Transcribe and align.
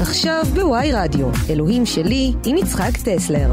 עכשיו 0.00 0.44
בוואי 0.54 0.92
רדיו, 0.92 1.26
אלוהים 1.50 1.86
שלי 1.86 2.32
עם 2.44 2.56
יצחק 2.56 2.96
טסלר. 3.04 3.52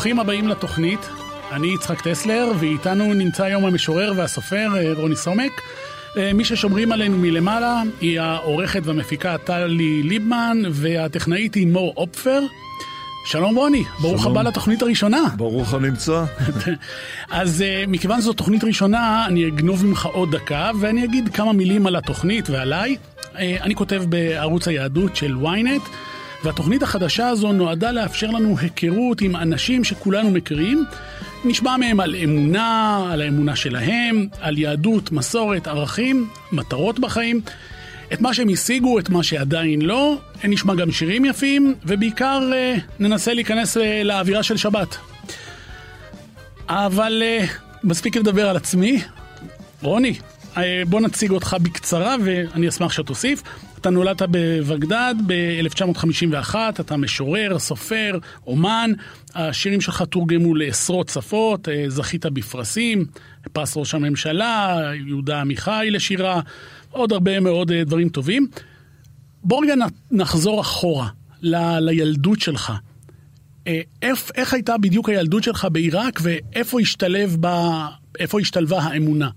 ברוכים 0.00 0.20
הבאים 0.20 0.48
לתוכנית, 0.48 1.08
אני 1.52 1.66
יצחק 1.66 2.00
טסלר, 2.00 2.52
ואיתנו 2.58 3.14
נמצא 3.14 3.44
היום 3.44 3.64
המשורר 3.64 4.12
והסופר 4.16 4.68
אה, 4.76 4.92
רוני 4.96 5.16
סומק. 5.16 5.60
אה, 6.16 6.32
מי 6.32 6.44
ששומרים 6.44 6.92
עלינו 6.92 7.18
מלמעלה 7.18 7.82
היא 8.00 8.20
העורכת 8.20 8.80
והמפיקה 8.84 9.38
טלי 9.38 10.02
ליבמן, 10.02 10.62
והטכנאית 10.70 11.54
היא 11.54 11.66
מור 11.66 11.94
אופפר. 11.96 12.40
שלום 13.26 13.56
רוני, 13.56 13.84
ברוך 14.00 14.22
שלום. 14.22 14.36
הבא 14.36 14.48
לתוכנית 14.48 14.82
הראשונה. 14.82 15.22
ברוך 15.36 15.74
הנמצא. 15.74 16.24
אז 17.30 17.62
אה, 17.62 17.84
מכיוון 17.88 18.20
שזו 18.20 18.32
תוכנית 18.32 18.64
ראשונה, 18.64 19.26
אני 19.26 19.48
אגנוב 19.48 19.86
ממך 19.86 20.06
עוד 20.06 20.36
דקה, 20.36 20.70
ואני 20.80 21.04
אגיד 21.04 21.28
כמה 21.34 21.52
מילים 21.52 21.86
על 21.86 21.96
התוכנית 21.96 22.50
ועליי. 22.50 22.96
אני 23.34 23.74
כותב 23.74 24.02
בערוץ 24.08 24.68
היהדות 24.68 25.16
של 25.16 25.36
ynet, 25.42 25.88
והתוכנית 26.44 26.82
החדשה 26.82 27.28
הזו 27.28 27.52
נועדה 27.52 27.92
לאפשר 27.92 28.26
לנו 28.26 28.56
היכרות 28.58 29.20
עם 29.20 29.36
אנשים 29.36 29.84
שכולנו 29.84 30.30
מכירים. 30.30 30.84
נשמע 31.44 31.76
מהם 31.76 32.00
על 32.00 32.14
אמונה, 32.24 33.08
על 33.12 33.22
האמונה 33.22 33.56
שלהם, 33.56 34.26
על 34.40 34.58
יהדות, 34.58 35.12
מסורת, 35.12 35.66
ערכים, 35.66 36.28
מטרות 36.52 36.98
בחיים. 36.98 37.40
את 38.12 38.20
מה 38.20 38.34
שהם 38.34 38.48
השיגו, 38.48 38.98
את 38.98 39.08
מה 39.08 39.22
שעדיין 39.22 39.82
לא, 39.82 40.16
נשמע 40.44 40.74
גם 40.74 40.90
שירים 40.90 41.24
יפים, 41.24 41.74
ובעיקר 41.84 42.50
אה, 42.52 42.74
ננסה 42.98 43.34
להיכנס 43.34 43.76
אה, 43.76 44.02
לאווירה 44.04 44.42
של 44.42 44.56
שבת. 44.56 44.96
אבל 46.68 47.22
uh, 47.22 47.50
מספיק 47.84 48.16
לדבר 48.16 48.48
על 48.48 48.56
עצמי. 48.56 49.02
רוני, 49.82 50.14
בוא 50.88 51.00
נציג 51.00 51.30
אותך 51.30 51.56
בקצרה 51.62 52.16
ואני 52.24 52.68
אשמח 52.68 52.92
שתוסיף. 52.92 53.42
אתה 53.80 53.90
נולדת 53.90 54.22
בבגדד 54.30 55.14
ב-1951, 55.26 56.54
אתה 56.80 56.96
משורר, 56.96 57.58
סופר, 57.58 58.18
אומן. 58.46 58.90
השירים 59.34 59.80
שלך 59.80 60.02
תורגמו 60.02 60.54
לעשרות 60.54 61.08
שפות, 61.08 61.68
uh, 61.68 61.70
זכית 61.88 62.26
בפרסים, 62.26 63.04
פרס 63.52 63.76
ראש 63.76 63.94
הממשלה, 63.94 64.80
יהודה 65.06 65.40
עמיחי 65.40 65.88
לשירה, 65.90 66.40
עוד 66.90 67.12
הרבה 67.12 67.40
מאוד 67.40 67.70
uh, 67.70 67.74
דברים 67.86 68.08
טובים. 68.08 68.48
בוא 69.44 69.62
רגע 69.64 69.74
נחזור 70.10 70.60
אחורה 70.60 71.08
ל- 71.42 71.78
לילדות 71.78 72.40
שלך. 72.40 72.72
אה, 73.66 73.80
איך, 74.02 74.30
איך 74.34 74.54
הייתה 74.54 74.78
בדיוק 74.78 75.08
הילדות 75.08 75.42
שלך 75.42 75.68
בעיראק 75.72 76.20
ואיפה 76.22 76.80
השתלב 76.80 77.36
איפה 78.18 78.40
השתלבה 78.40 78.78
האמונה? 78.82 79.30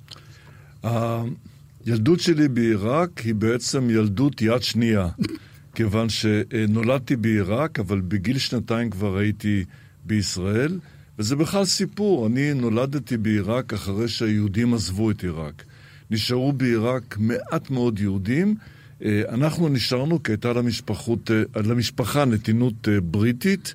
הילדות 1.86 2.20
שלי 2.20 2.48
בעיראק 2.48 3.20
היא 3.20 3.36
בעצם 3.36 3.90
ילדות 3.90 4.42
יד 4.42 4.64
שנייה, 4.64 5.08
כיוון 5.76 6.10
שנולדתי 6.10 7.16
בעיראק, 7.16 7.80
אבל 7.80 8.02
בגיל 8.02 8.38
שנתיים 8.38 8.90
כבר 8.90 9.18
הייתי 9.18 9.64
בישראל, 10.06 10.80
וזה 11.20 11.36
בכלל 11.36 11.66
סיפור. 11.66 12.28
אני 12.28 12.54
נולדתי 12.54 13.18
בעיראק 13.18 13.74
אחרי 13.74 14.08
שהיהודים 14.08 14.74
עזבו 14.74 15.12
את 15.12 15.24
עיראק. 15.24 15.64
נשארו 16.12 16.54
בעיראק 16.54 17.18
מעט 17.20 17.70
מאוד 17.70 18.00
יהודים. 18.00 18.56
אה, 19.06 19.22
אנחנו 19.30 19.70
נשארנו 19.70 20.24
כי 20.24 20.32
הייתה 20.32 20.54
למשפחות, 20.54 21.32
אה, 21.32 21.62
למשפחה 21.62 22.26
נתינות 22.26 22.88
אה, 22.88 23.02
בריטית. 23.02 23.74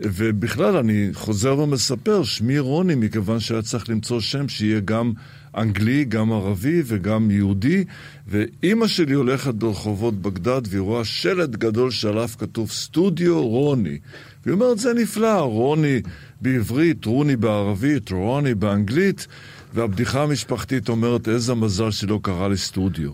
ובכלל, 0.00 0.76
אני 0.76 1.08
חוזר 1.12 1.58
ומספר, 1.58 2.24
שמי 2.24 2.58
רוני, 2.58 2.94
מכיוון 2.94 3.40
שהיה 3.40 3.62
צריך 3.62 3.88
למצוא 3.88 4.20
שם 4.20 4.48
שיהיה 4.48 4.80
גם 4.80 5.12
אנגלי, 5.56 6.04
גם 6.04 6.32
ערבי 6.32 6.82
וגם 6.86 7.30
יהודי. 7.30 7.84
ואימא 8.28 8.86
שלי 8.86 9.14
הולכת 9.14 9.54
ברחובות 9.54 10.22
בגדד 10.22 10.62
והיא 10.68 10.80
רואה 10.80 11.04
שלט 11.04 11.50
גדול 11.50 11.90
שעליו 11.90 12.28
כתוב 12.38 12.70
סטודיו 12.70 13.48
רוני. 13.48 13.98
והיא 14.44 14.54
אומרת, 14.54 14.78
זה 14.78 14.94
נפלא, 14.94 15.40
רוני 15.40 16.00
בעברית, 16.40 17.04
רוני 17.04 17.36
בערבית, 17.36 18.10
רוני 18.10 18.54
באנגלית. 18.54 19.26
והבדיחה 19.74 20.22
המשפחתית 20.22 20.88
אומרת, 20.88 21.28
איזה 21.28 21.54
מזל 21.54 21.90
שלא 21.90 22.20
קרא 22.22 22.48
לי 22.48 22.56
סטודיו. 22.56 23.10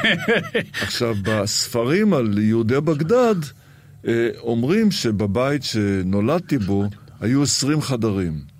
עכשיו, 0.82 1.16
בספרים 1.22 2.14
על 2.14 2.38
יהודי 2.38 2.80
בגדד, 2.80 3.34
אה, 4.06 4.28
אומרים 4.38 4.90
שבבית 4.90 5.62
שנולדתי 5.62 6.58
בו 6.58 6.84
היו 7.20 7.42
20 7.42 7.82
חדרים. 7.82 8.53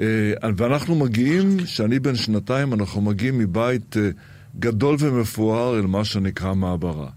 אה, 0.00 0.32
ואנחנו 0.56 0.94
מגיעים, 0.94 1.56
כשאני 1.64 1.98
בן 1.98 2.16
שנתיים, 2.16 2.74
אנחנו 2.74 3.00
מגיעים 3.00 3.38
מבית 3.38 3.96
אה, 3.96 4.10
גדול 4.58 4.96
ומפואר 4.98 5.78
אל 5.78 5.86
מה 5.86 6.04
שנקרא 6.04 6.54
מעברה. 6.54 7.08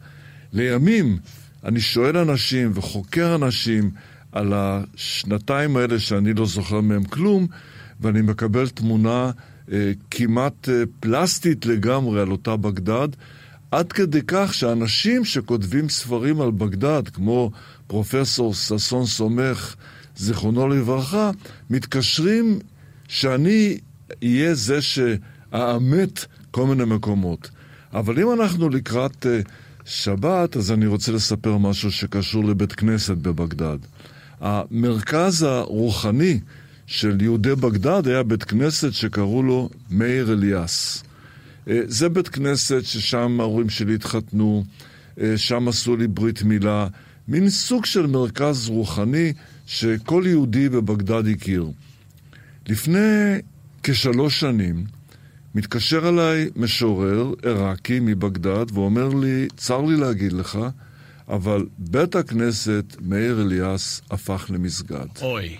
לימים 0.54 1.18
אני 1.64 1.82
שואל 1.82 2.18
אנשים 2.18 2.72
וחוקר 2.74 3.36
אנשים 3.36 3.92
על 4.32 4.54
השנתיים 4.56 5.78
האלה 5.78 6.00
שאני 6.00 6.34
לא 6.34 6.46
זוכר 6.46 6.82
מהם 6.82 7.04
כלום, 7.04 7.48
ואני 8.00 8.22
מקבל 8.22 8.70
תמונה 8.70 9.32
אה, 9.72 9.92
כמעט 10.12 10.70
אה, 10.70 10.84
פלסטית 11.00 11.66
לגמרי 11.66 12.22
על 12.22 12.32
אותה 12.32 12.56
בגדד, 12.56 13.08
עד 13.72 13.92
כדי 13.92 14.22
כך 14.28 14.54
שאנשים 14.54 15.26
שכותבים 15.26 15.90
ספרים 15.90 16.42
על 16.42 16.52
בגדד, 16.52 17.10
כמו 17.14 17.52
פרופסור 17.88 18.54
ששון 18.54 19.06
סומך, 19.06 19.76
זיכרונו 20.16 20.68
לברכה, 20.68 21.32
מתקשרים 21.70 22.60
שאני 23.09 23.78
אהיה 24.24 24.53
זה 24.53 24.81
שאאמת 24.81 26.25
כל 26.52 26.66
מיני 26.66 26.86
מקומות. 26.86 27.50
אבל 27.94 28.20
אם 28.20 28.42
אנחנו 28.42 28.70
לקראת 28.70 29.25
uh, 29.25 29.50
שבת, 29.86 30.58
אז 30.58 30.72
אני 30.72 30.88
רוצה 30.88 31.12
לספר 31.12 31.58
משהו 31.58 31.92
שקשור 31.92 32.46
לבית 32.46 32.74
כנסת 32.74 33.18
בבגדד. 33.18 33.78
המרכז 34.42 35.44
הרוחני 35.44 36.40
של 36.88 37.22
יהודי 37.22 37.56
בגדד 37.56 38.08
היה 38.08 38.24
בית 38.24 38.44
כנסת 38.44 38.94
שקראו 38.94 39.44
לו 39.44 39.69
מאיר 39.90 40.34
אליאס. 40.34 41.03
אה, 41.68 41.80
זה 41.88 42.09
בית 42.09 42.28
כנסת 42.28 42.86
ששם 42.86 43.40
ההורים 43.40 43.69
שלי 43.69 43.96
התחתנו, 43.96 44.64
אה, 45.22 45.38
שם 45.38 45.68
עשו 45.68 45.96
לי 45.98 46.08
ברית 46.08 46.44
מילה, 46.44 46.88
מין 47.28 47.50
סוג 47.50 47.86
של 47.86 48.06
מרכז 48.06 48.69
רוחני 48.69 49.34
שכל 49.66 50.24
יהודי 50.28 50.69
בבגדד 50.69 51.28
הכיר. 51.28 51.72
לפני 52.69 53.40
כשלוש 53.84 54.40
שנים 54.40 54.85
מתקשר 55.56 56.09
אליי 56.09 56.50
משורר 56.56 57.34
עיראקי 57.44 58.00
מבגדד 58.00 58.66
ואומר 58.74 59.07
לי, 59.07 59.47
צר 59.57 59.81
לי 59.81 59.97
להגיד 59.97 60.34
לך, 60.34 60.59
אבל 61.28 61.66
בית 61.78 62.16
הכנסת 62.16 62.96
מאיר 63.02 63.41
אליאס 63.41 64.02
הפך 64.12 64.46
למסגד. 64.50 65.06
אוי. 65.22 65.56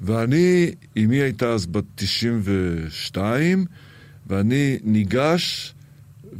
ואני, 0.00 0.70
אמי 0.96 1.16
הייתה 1.16 1.46
אז 1.46 1.66
בת 1.66 1.84
92, 1.94 3.64
ואני 4.26 4.78
ניגש 4.84 5.74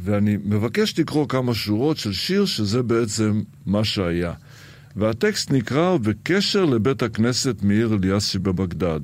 ואני 0.03 0.37
מבקש 0.45 0.99
לקרוא 0.99 1.27
כמה 1.27 1.53
שורות 1.53 1.97
של 1.97 2.13
שיר 2.13 2.45
שזה 2.45 2.83
בעצם 2.83 3.41
מה 3.65 3.83
שהיה. 3.83 4.33
והטקסט 4.95 5.51
נקרא 5.51 5.97
"בקשר 5.97 6.65
לבית 6.65 7.03
הכנסת 7.03 7.55
מאיר 7.63 7.93
אליאס 7.93 8.25
שבבגדד". 8.25 9.01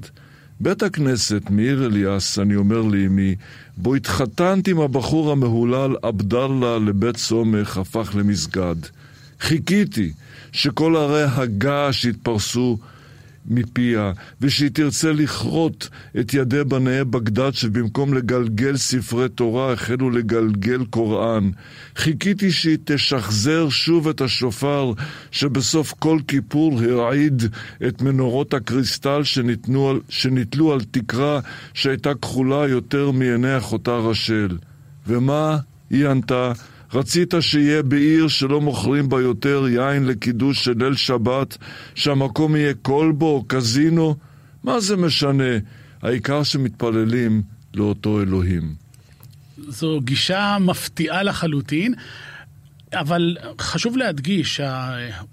בית 0.60 0.84
הכנסת 0.84 1.42
מאיר 1.50 1.86
אליאס, 1.86 2.40
אני 2.40 2.56
אומר 2.56 2.82
לאמי, 2.82 3.36
בו 3.78 3.96
התחתנת 3.96 4.68
עם 4.68 4.80
הבחור 4.80 5.32
המהולל 5.32 5.96
עבדאללה 6.02 6.78
לבית 6.80 7.18
סומך, 7.18 7.78
הפך 7.78 8.16
למסגד. 8.16 8.76
חיכיתי 9.40 10.12
שכל 10.52 10.96
ערי 10.96 11.24
הגעש 11.24 12.06
יתפרסו 12.06 12.78
מפיה, 13.48 14.12
ושהיא 14.42 14.70
תרצה 14.74 15.12
לכרות 15.12 15.90
את 16.20 16.34
ידי 16.34 16.64
בנאי 16.64 17.04
בגדד 17.04 17.52
שבמקום 17.54 18.14
לגלגל 18.14 18.78
ספרי 18.78 19.30
תורה 19.30 19.74
החלו 19.74 20.10
לגלגל 20.10 20.86
קוראן. 20.90 21.50
חיכיתי 21.96 22.52
שהיא 22.52 22.78
תשחזר 22.86 23.70
שוב 23.70 24.08
את 24.08 24.22
השופר 24.22 24.92
שבסוף 25.32 25.94
כל 26.00 26.20
כיפור 26.28 26.82
הרעיד 26.82 27.44
את 27.88 28.02
מנורות 28.02 28.54
הקריסטל 28.54 29.24
שניתנו, 29.24 29.90
על- 29.90 30.00
שנתלו 30.10 30.74
על 30.74 30.82
תקרה 30.92 31.40
שהייתה 31.74 32.12
כחולה 32.22 32.68
יותר 32.68 33.12
מעיני 33.12 33.58
אחותה 33.58 33.92
רשל. 33.96 34.58
ומה? 35.08 35.58
היא 35.90 36.08
ענתה, 36.08 36.52
רצית 36.96 37.34
שיהיה 37.40 37.84
בעיר 37.84 38.28
שלא 38.28 38.62
מוכרים 38.62 39.10
בה 39.10 39.22
יותר 39.22 39.66
יין 39.68 40.06
לקידוש 40.08 40.64
של 40.64 40.74
ליל 40.78 40.96
שבת, 40.96 41.58
שהמקום 41.96 42.56
יהיה 42.56 42.74
כלבו, 42.82 43.44
קזינו? 43.48 44.16
מה 44.64 44.80
זה 44.80 44.98
משנה? 44.98 45.54
העיקר 46.02 46.44
שמתפללים 46.44 47.42
לאותו 47.74 48.22
אלוהים. 48.22 48.76
זו 49.68 50.00
גישה 50.04 50.58
מפתיעה 50.60 51.24
לחלוטין. 51.24 51.94
אבל 52.94 53.38
חשוב 53.60 53.98
להדגיש, 53.98 54.62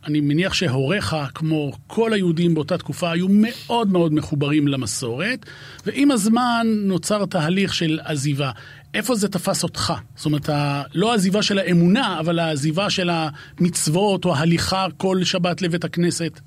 אני 0.06 0.20
מניח 0.20 0.55
שהוריך, 0.55 1.17
כמו 1.35 1.73
כל 1.87 2.12
היהודים 2.12 2.55
באותה 2.55 2.79
תקופה, 2.79 3.11
היו 3.11 3.26
מאוד 3.31 3.88
מאוד 3.88 4.14
מחוברים 4.14 4.69
למסורת, 4.69 5.47
ועם 5.87 6.11
הזמן 6.11 6.67
נוצר 6.85 7.25
תהליך 7.25 7.75
של 7.75 7.99
עזיבה. 8.05 8.50
איפה 8.94 9.14
זה 9.14 9.28
תפס 9.28 9.62
אותך? 9.62 9.92
זאת 10.16 10.26
אומרת, 10.26 10.48
לא 10.94 11.12
העזיבה 11.12 11.42
של 11.42 11.58
האמונה, 11.58 12.20
אבל 12.20 12.38
העזיבה 12.38 12.90
של 12.90 13.10
המצוות 13.12 14.24
או 14.24 14.34
ההליכה 14.34 14.86
כל 14.96 15.24
שבת 15.24 15.62
לבית 15.62 15.84
הכנסת. 15.84 16.40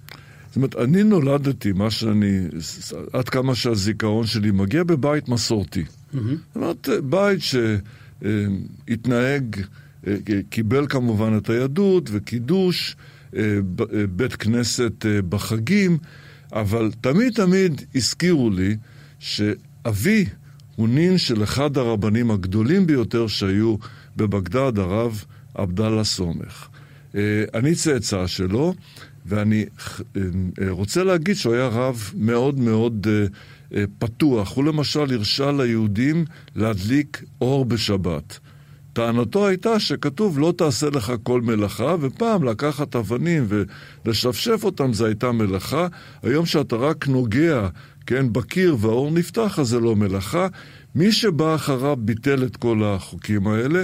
זאת 0.47 0.55
אומרת, 0.55 0.75
אני 0.75 1.03
נולדתי, 1.03 1.71
מה 1.71 1.91
שאני, 1.91 2.39
עד 3.13 3.29
כמה 3.29 3.55
שהזיכרון 3.55 4.27
שלי 4.27 4.51
מגיע 4.51 4.83
בבית 4.83 5.29
מסורתי. 5.29 5.83
Mm-hmm. 5.83 6.17
זאת 6.53 6.55
אומרת, 6.55 6.89
בית 7.03 7.39
שהתנהג... 8.21 9.55
אה, 10.07 10.15
קיבל 10.49 10.87
כמובן 10.87 11.37
את 11.37 11.49
היהדות 11.49 12.09
וקידוש, 12.11 12.95
אה, 13.35 13.41
אה, 13.41 14.07
בית 14.07 14.35
כנסת 14.35 15.05
בחגים, 15.29 15.97
אבל 16.53 16.91
תמיד 17.01 17.33
תמיד 17.33 17.81
הזכירו 17.95 18.49
לי 18.49 18.75
שאבי 19.19 20.25
הוא 20.75 20.89
נין 20.89 21.17
של 21.17 21.43
אחד 21.43 21.77
הרבנים 21.77 22.31
הגדולים 22.31 22.87
ביותר 22.87 23.27
שהיו 23.27 23.75
בבגדד, 24.17 24.79
הרב 24.79 25.25
עבדאללה 25.53 26.03
סומך. 26.03 26.67
אני 27.53 27.75
צאצא 27.75 28.27
שלו, 28.27 28.73
ואני 29.25 29.65
רוצה 30.69 31.03
להגיד 31.03 31.35
שהוא 31.35 31.53
היה 31.53 31.67
רב 31.67 32.11
מאוד 32.15 32.59
מאוד 32.59 33.07
פתוח. 33.99 34.55
הוא 34.55 34.65
למשל 34.65 35.13
הרשה 35.13 35.51
ליהודים 35.51 36.25
להדליק 36.55 37.23
אור 37.41 37.65
בשבת. 37.65 38.39
טענתו 38.93 39.47
הייתה 39.47 39.79
שכתוב 39.79 40.39
לא 40.39 40.53
תעשה 40.57 40.89
לך 40.89 41.13
כל 41.23 41.41
מלאכה, 41.41 41.95
ופעם 42.01 42.43
לקחת 42.43 42.95
אבנים 42.95 43.47
ולשפשף 44.05 44.63
אותם 44.63 44.93
זה 44.93 45.05
הייתה 45.05 45.31
מלאכה. 45.31 45.87
היום 46.23 46.45
שאתה 46.45 46.75
רק 46.75 47.07
נוגע, 47.07 47.67
כן, 48.05 48.33
בקיר 48.33 48.77
והאור 48.79 49.11
נפתח, 49.11 49.59
אז 49.59 49.67
זה 49.67 49.79
לא 49.79 49.95
מלאכה. 49.95 50.47
מי 50.95 51.11
שבא 51.11 51.55
אחריו 51.55 51.95
ביטל 51.95 52.43
את 52.43 52.57
כל 52.57 52.83
החוקים 52.83 53.47
האלה. 53.47 53.83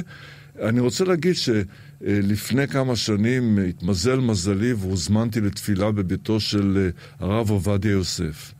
אני 0.61 0.79
רוצה 0.79 1.03
להגיד 1.05 1.35
שלפני 1.35 2.67
כמה 2.67 2.95
שנים 2.95 3.59
התמזל 3.69 4.19
מזלי 4.19 4.73
והוזמנתי 4.73 5.41
לתפילה 5.41 5.91
בביתו 5.91 6.39
של 6.39 6.77
אה, 6.77 7.27
הרב 7.27 7.49
עובדיה 7.49 7.91
יוסף. 7.91 8.53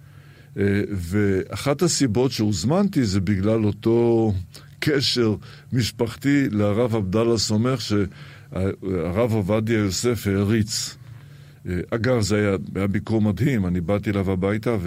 אה, 0.58 0.82
ואחת 0.92 1.82
הסיבות 1.82 2.32
שהוזמנתי 2.32 3.06
זה 3.06 3.20
בגלל 3.22 3.66
אותו 3.66 4.34
קשר 4.80 5.36
משפחתי 5.74 6.50
לרב 6.52 6.96
עבדאללה 6.96 7.38
סומך, 7.38 7.82
שהרב 7.82 9.34
עובדיה 9.34 9.80
יוסף 9.80 10.28
העריץ. 10.28 10.98
אגב, 11.90 12.22
זה 12.22 12.36
היה, 12.36 12.56
היה 12.76 12.88
ביקור 12.88 13.22
מדהים, 13.22 13.66
אני 13.66 13.82
באתי 13.82 14.10
אליו 14.10 14.32
הביתה 14.32 14.78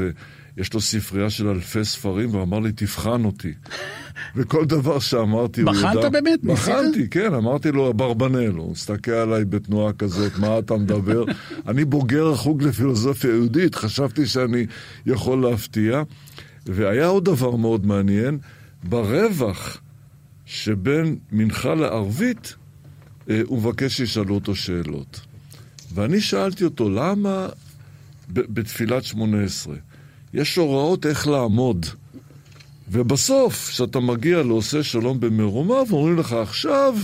ויש 0.57 0.75
לו 0.75 0.81
ספרייה 0.81 1.31
של 1.31 1.49
אלפי 1.49 1.85
ספרים, 1.85 2.35
ואמר 2.35 2.61
לי, 2.61 2.73
תבחן 2.73 3.25
אותי. 3.25 3.53
וכל 4.37 4.65
דבר 4.65 4.99
שאמרתי, 4.99 5.63
הוא 5.63 5.71
ידע... 5.71 5.91
בחנת 5.91 6.13
באמת? 6.13 6.45
בחנתי, 6.45 7.09
כן, 7.09 7.35
אמרתי 7.35 7.73
לו, 7.73 7.91
אברבנאל, 7.91 8.51
הוא 8.51 8.73
מסתכל 8.73 9.11
עליי 9.11 9.45
בתנועה 9.45 9.93
כזאת, 9.93 10.39
מה 10.39 10.59
אתה 10.59 10.77
מדבר? 10.77 11.25
אני 11.69 11.85
בוגר 11.85 12.31
החוג 12.31 12.63
לפילוסופיה 12.63 13.31
יהודית, 13.31 13.75
חשבתי 13.75 14.27
שאני 14.27 14.67
יכול 15.07 15.43
להפתיע. 15.43 16.03
והיה 16.67 17.07
עוד 17.07 17.25
דבר 17.25 17.57
מאוד 17.57 17.87
מעניין, 17.87 18.39
ברווח 18.85 19.81
שבין 20.47 21.17
מנחה 21.33 21.75
לערבית, 21.75 22.55
אה, 23.31 23.41
הוא 23.47 23.59
מבקש 23.59 23.97
שישאלו 23.97 24.35
אותו 24.35 24.55
שאלות. 24.55 25.21
ואני 25.95 26.21
שאלתי 26.21 26.65
אותו, 26.65 26.91
למה 26.91 27.49
בתפילת 28.29 29.05
שמונה 29.05 29.45
עשרה 29.45 29.77
יש 30.35 30.57
הוראות 30.57 31.07
איך 31.07 31.29
לעמוד? 31.29 31.87
ובסוף, 32.89 33.69
כשאתה 33.69 34.01
מגיע 34.01 34.43
לעושה 34.43 34.83
שלום 34.83 35.21
במרומיו, 35.21 35.87
אומרים 35.91 36.19
לך, 36.19 36.33
עכשיו 36.33 36.95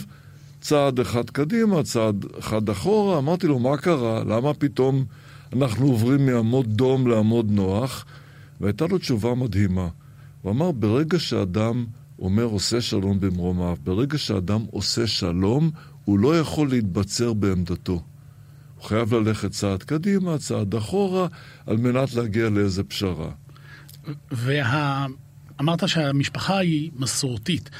צעד 0.60 1.00
אחד 1.00 1.30
קדימה, 1.30 1.82
צעד 1.82 2.26
אחד 2.38 2.68
אחורה. 2.68 3.18
אמרתי 3.18 3.46
לו, 3.46 3.58
מה 3.58 3.76
קרה? 3.76 4.24
למה 4.24 4.54
פתאום 4.54 5.04
אנחנו 5.52 5.86
עוברים 5.86 6.26
מעמוד 6.26 6.66
דום 6.66 7.06
לעמוד 7.06 7.50
נוח? 7.50 8.04
והייתה 8.60 8.86
לו 8.86 8.98
תשובה 8.98 9.34
מדהימה. 9.34 9.88
הוא 10.42 10.52
אמר, 10.52 10.72
ברגע 10.72 11.18
שאדם 11.18 11.84
אומר 12.18 12.44
עושה 12.44 12.80
שלום 12.80 13.20
במרומיו. 13.20 13.76
ברגע 13.84 14.18
שאדם 14.18 14.60
עושה 14.70 15.06
שלום, 15.06 15.70
הוא 16.04 16.18
לא 16.18 16.38
יכול 16.38 16.68
להתבצר 16.68 17.32
בעמדתו. 17.32 18.02
הוא 18.80 18.88
חייב 18.88 19.14
ללכת 19.14 19.50
צעד 19.50 19.82
קדימה, 19.82 20.38
צעד 20.38 20.74
אחורה, 20.74 21.26
על 21.66 21.76
מנת 21.76 22.14
להגיע 22.14 22.48
לאיזה 22.48 22.84
פשרה. 22.84 23.30
וה... 24.32 25.06
שהמשפחה 25.86 26.58
היא 26.58 26.90
מסורתית. 26.96 27.70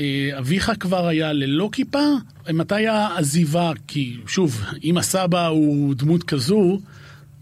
אה, 0.00 0.30
אביך 0.38 0.72
כבר 0.80 1.06
היה 1.06 1.32
ללא 1.32 1.68
כיפה? 1.72 2.04
מתי 2.52 2.86
העזיבה? 2.86 3.72
כי 3.86 4.16
שוב, 4.26 4.62
אם 4.84 4.98
הסבא 4.98 5.46
הוא 5.46 5.94
דמות 5.94 6.22
כזו, 6.22 6.80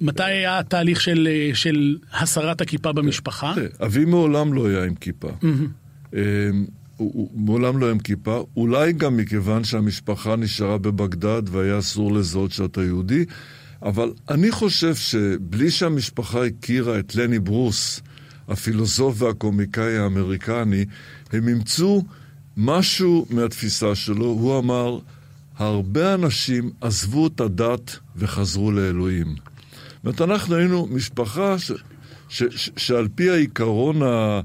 מתי 0.00 0.22
היה 0.22 0.58
התהליך 0.58 1.00
של, 1.00 1.28
אה, 1.30 1.54
של 1.54 1.96
הסרת 2.12 2.60
הכיפה 2.60 2.92
במשפחה? 2.92 3.54
אבי 3.84 4.04
מעולם 4.04 4.52
לא 4.52 4.68
היה 4.68 4.84
עם 4.84 4.94
כיפה. 4.94 5.28
הוא 6.96 7.30
מעולם 7.34 7.78
לא 7.78 7.90
עם 7.90 7.98
כיפה, 7.98 8.44
אולי 8.56 8.92
גם 8.92 9.16
מכיוון 9.16 9.64
שהמשפחה 9.64 10.36
נשארה 10.36 10.78
בבגדד 10.78 11.42
והיה 11.46 11.78
אסור 11.78 12.12
לזהות 12.12 12.52
שאתה 12.52 12.82
יהודי, 12.82 13.24
אבל 13.82 14.12
אני 14.30 14.50
חושב 14.50 14.94
שבלי 14.94 15.70
שהמשפחה 15.70 16.46
הכירה 16.46 16.98
את 16.98 17.14
לני 17.14 17.38
ברוס, 17.38 18.00
הפילוסוף 18.48 19.22
והקומיקאי 19.22 19.98
האמריקני, 19.98 20.84
הם 21.32 21.48
אימצו 21.48 22.02
משהו 22.56 23.26
מהתפיסה 23.30 23.94
שלו. 23.94 24.26
הוא 24.26 24.58
אמר, 24.58 24.98
הרבה 25.58 26.14
אנשים 26.14 26.70
עזבו 26.80 27.26
את 27.26 27.40
הדת 27.40 27.98
וחזרו 28.16 28.72
לאלוהים. 28.72 29.26
זאת 29.26 30.20
אומרת, 30.20 30.20
אנחנו 30.20 30.54
היינו 30.54 30.86
משפחה 30.90 31.58
ש, 31.58 31.72
ש, 32.28 32.42
ש, 32.50 32.70
שעל 32.76 33.08
פי 33.14 33.30
העיקרון 33.30 34.02
ה... 34.02 34.40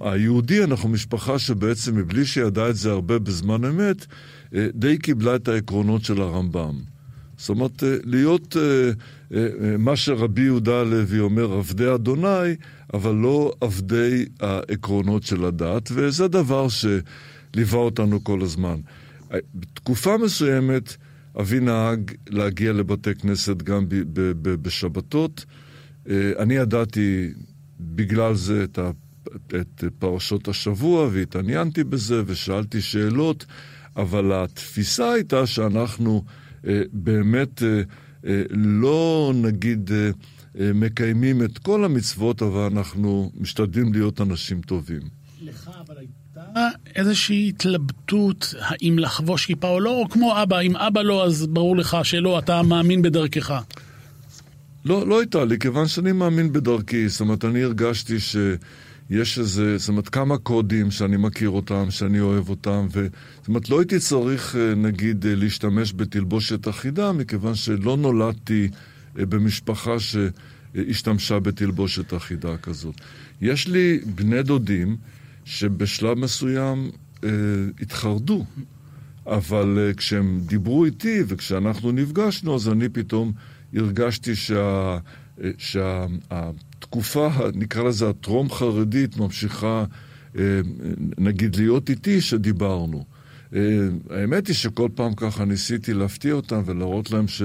היהודי, 0.00 0.64
אנחנו 0.64 0.88
משפחה 0.88 1.38
שבעצם, 1.38 1.96
מבלי 1.96 2.24
שידעה 2.24 2.70
את 2.70 2.76
זה 2.76 2.90
הרבה 2.90 3.18
בזמן 3.18 3.64
אמת, 3.64 4.06
אה, 4.54 4.66
די 4.74 4.98
קיבלה 4.98 5.36
את 5.36 5.48
העקרונות 5.48 6.04
של 6.04 6.22
הרמב"ם. 6.22 6.80
זאת 7.36 7.48
אומרת, 7.48 7.82
אה, 7.84 7.96
להיות 8.04 8.56
אה, 8.56 8.90
מה 9.78 9.96
שרבי 9.96 10.42
יהודה 10.42 10.80
הלוי 10.80 11.20
אומר, 11.20 11.52
עבדי 11.52 11.94
אדוני, 11.94 12.56
אבל 12.94 13.14
לא 13.14 13.52
עבדי 13.60 14.24
העקרונות 14.40 15.22
של 15.22 15.44
הדת, 15.44 15.88
וזה 15.94 16.28
דבר 16.28 16.66
שליווה 16.68 17.78
אותנו 17.78 18.24
כל 18.24 18.42
הזמן. 18.42 18.80
בתקופה 19.54 20.16
מסוימת, 20.18 20.96
אבי 21.40 21.60
נהג 21.60 22.10
להגיע 22.28 22.72
לבתי 22.72 23.14
כנסת 23.14 23.62
גם 23.62 23.84
בשבתות. 24.42 25.44
אני 26.10 26.54
ידעתי 26.54 27.32
בגלל 27.80 28.34
זה 28.34 28.64
את 28.64 28.78
את 29.46 29.84
פרשות 29.98 30.48
השבוע 30.48 31.08
והתעניינתי 31.12 31.84
בזה 31.84 32.22
ושאלתי 32.26 32.80
שאלות, 32.80 33.46
אבל 33.96 34.32
התפיסה 34.32 35.12
הייתה 35.12 35.46
שאנחנו 35.46 36.24
אה, 36.66 36.82
באמת 36.92 37.62
אה, 37.62 37.82
אה, 38.26 38.42
לא 38.50 39.32
נגיד 39.34 39.90
אה, 39.92 40.10
אה, 40.60 40.72
מקיימים 40.74 41.42
את 41.42 41.58
כל 41.58 41.84
המצוות, 41.84 42.42
אבל 42.42 42.60
אנחנו 42.60 43.32
משתדלים 43.36 43.92
להיות 43.92 44.20
אנשים 44.20 44.60
טובים. 44.60 45.00
לך 45.42 45.70
אבל 45.86 45.94
הייתה 45.98 46.68
איזושהי 46.96 47.48
התלבטות 47.48 48.54
האם 48.60 48.98
לחבוש 48.98 49.46
כיפה 49.46 49.68
או 49.68 49.80
לא, 49.80 49.90
או 49.90 50.08
כמו 50.08 50.42
אבא, 50.42 50.60
אם 50.60 50.76
אבא 50.76 51.02
לא, 51.02 51.26
אז 51.26 51.46
ברור 51.46 51.76
לך 51.76 51.96
שלא, 52.02 52.38
אתה 52.38 52.62
מאמין 52.62 53.02
בדרכך. 53.02 53.62
לא, 54.84 55.08
לא 55.08 55.20
הייתה 55.20 55.44
לי, 55.44 55.58
כיוון 55.58 55.88
שאני 55.88 56.12
מאמין 56.12 56.52
בדרכי. 56.52 57.08
זאת 57.08 57.20
אומרת, 57.20 57.44
אני 57.44 57.62
הרגשתי 57.62 58.20
ש... 58.20 58.36
יש 59.12 59.38
איזה, 59.38 59.78
זאת 59.78 59.88
אומרת, 59.88 60.08
כמה 60.08 60.38
קודים 60.38 60.90
שאני 60.90 61.16
מכיר 61.16 61.50
אותם, 61.50 61.90
שאני 61.90 62.20
אוהב 62.20 62.48
אותם, 62.48 62.86
ו... 62.92 63.06
זאת 63.38 63.48
אומרת, 63.48 63.70
לא 63.70 63.78
הייתי 63.80 63.98
צריך, 63.98 64.56
אה, 64.56 64.74
נגיד, 64.74 65.26
אה, 65.26 65.34
להשתמש 65.34 65.92
בתלבושת 65.96 66.68
אחידה, 66.68 67.12
מכיוון 67.12 67.54
שלא 67.54 67.96
נולדתי 67.96 68.68
אה, 69.18 69.26
במשפחה 69.26 69.96
שהשתמשה 70.00 71.38
בתלבושת 71.38 72.14
אחידה 72.14 72.56
כזאת. 72.56 72.94
יש 73.40 73.68
לי 73.68 74.00
בני 74.14 74.42
דודים 74.42 74.96
שבשלב 75.44 76.18
מסוים 76.18 76.90
אה, 77.24 77.30
התחרדו. 77.80 78.44
אבל 79.26 79.78
uh, 79.78 79.96
כשהם 79.96 80.40
דיברו 80.46 80.84
איתי 80.84 81.22
וכשאנחנו 81.26 81.92
נפגשנו, 81.92 82.54
אז 82.54 82.68
אני 82.68 82.88
פתאום 82.88 83.32
הרגשתי 83.74 84.36
שה, 84.36 84.98
uh, 85.38 85.42
שהתקופה, 86.92 87.28
נקרא 87.54 87.82
לזה 87.82 88.08
הטרום-חרדית, 88.08 89.16
ממשיכה, 89.16 89.84
uh, 90.34 90.38
נגיד, 91.18 91.56
להיות 91.56 91.90
איתי 91.90 92.20
שדיברנו. 92.20 93.04
Uh, 93.50 93.54
האמת 94.10 94.46
היא 94.46 94.56
שכל 94.56 94.88
פעם 94.94 95.14
ככה 95.14 95.44
ניסיתי 95.44 95.94
להפתיע 95.94 96.34
אותם 96.34 96.62
ולהראות 96.66 97.10
להם 97.10 97.28
ש... 97.28 97.42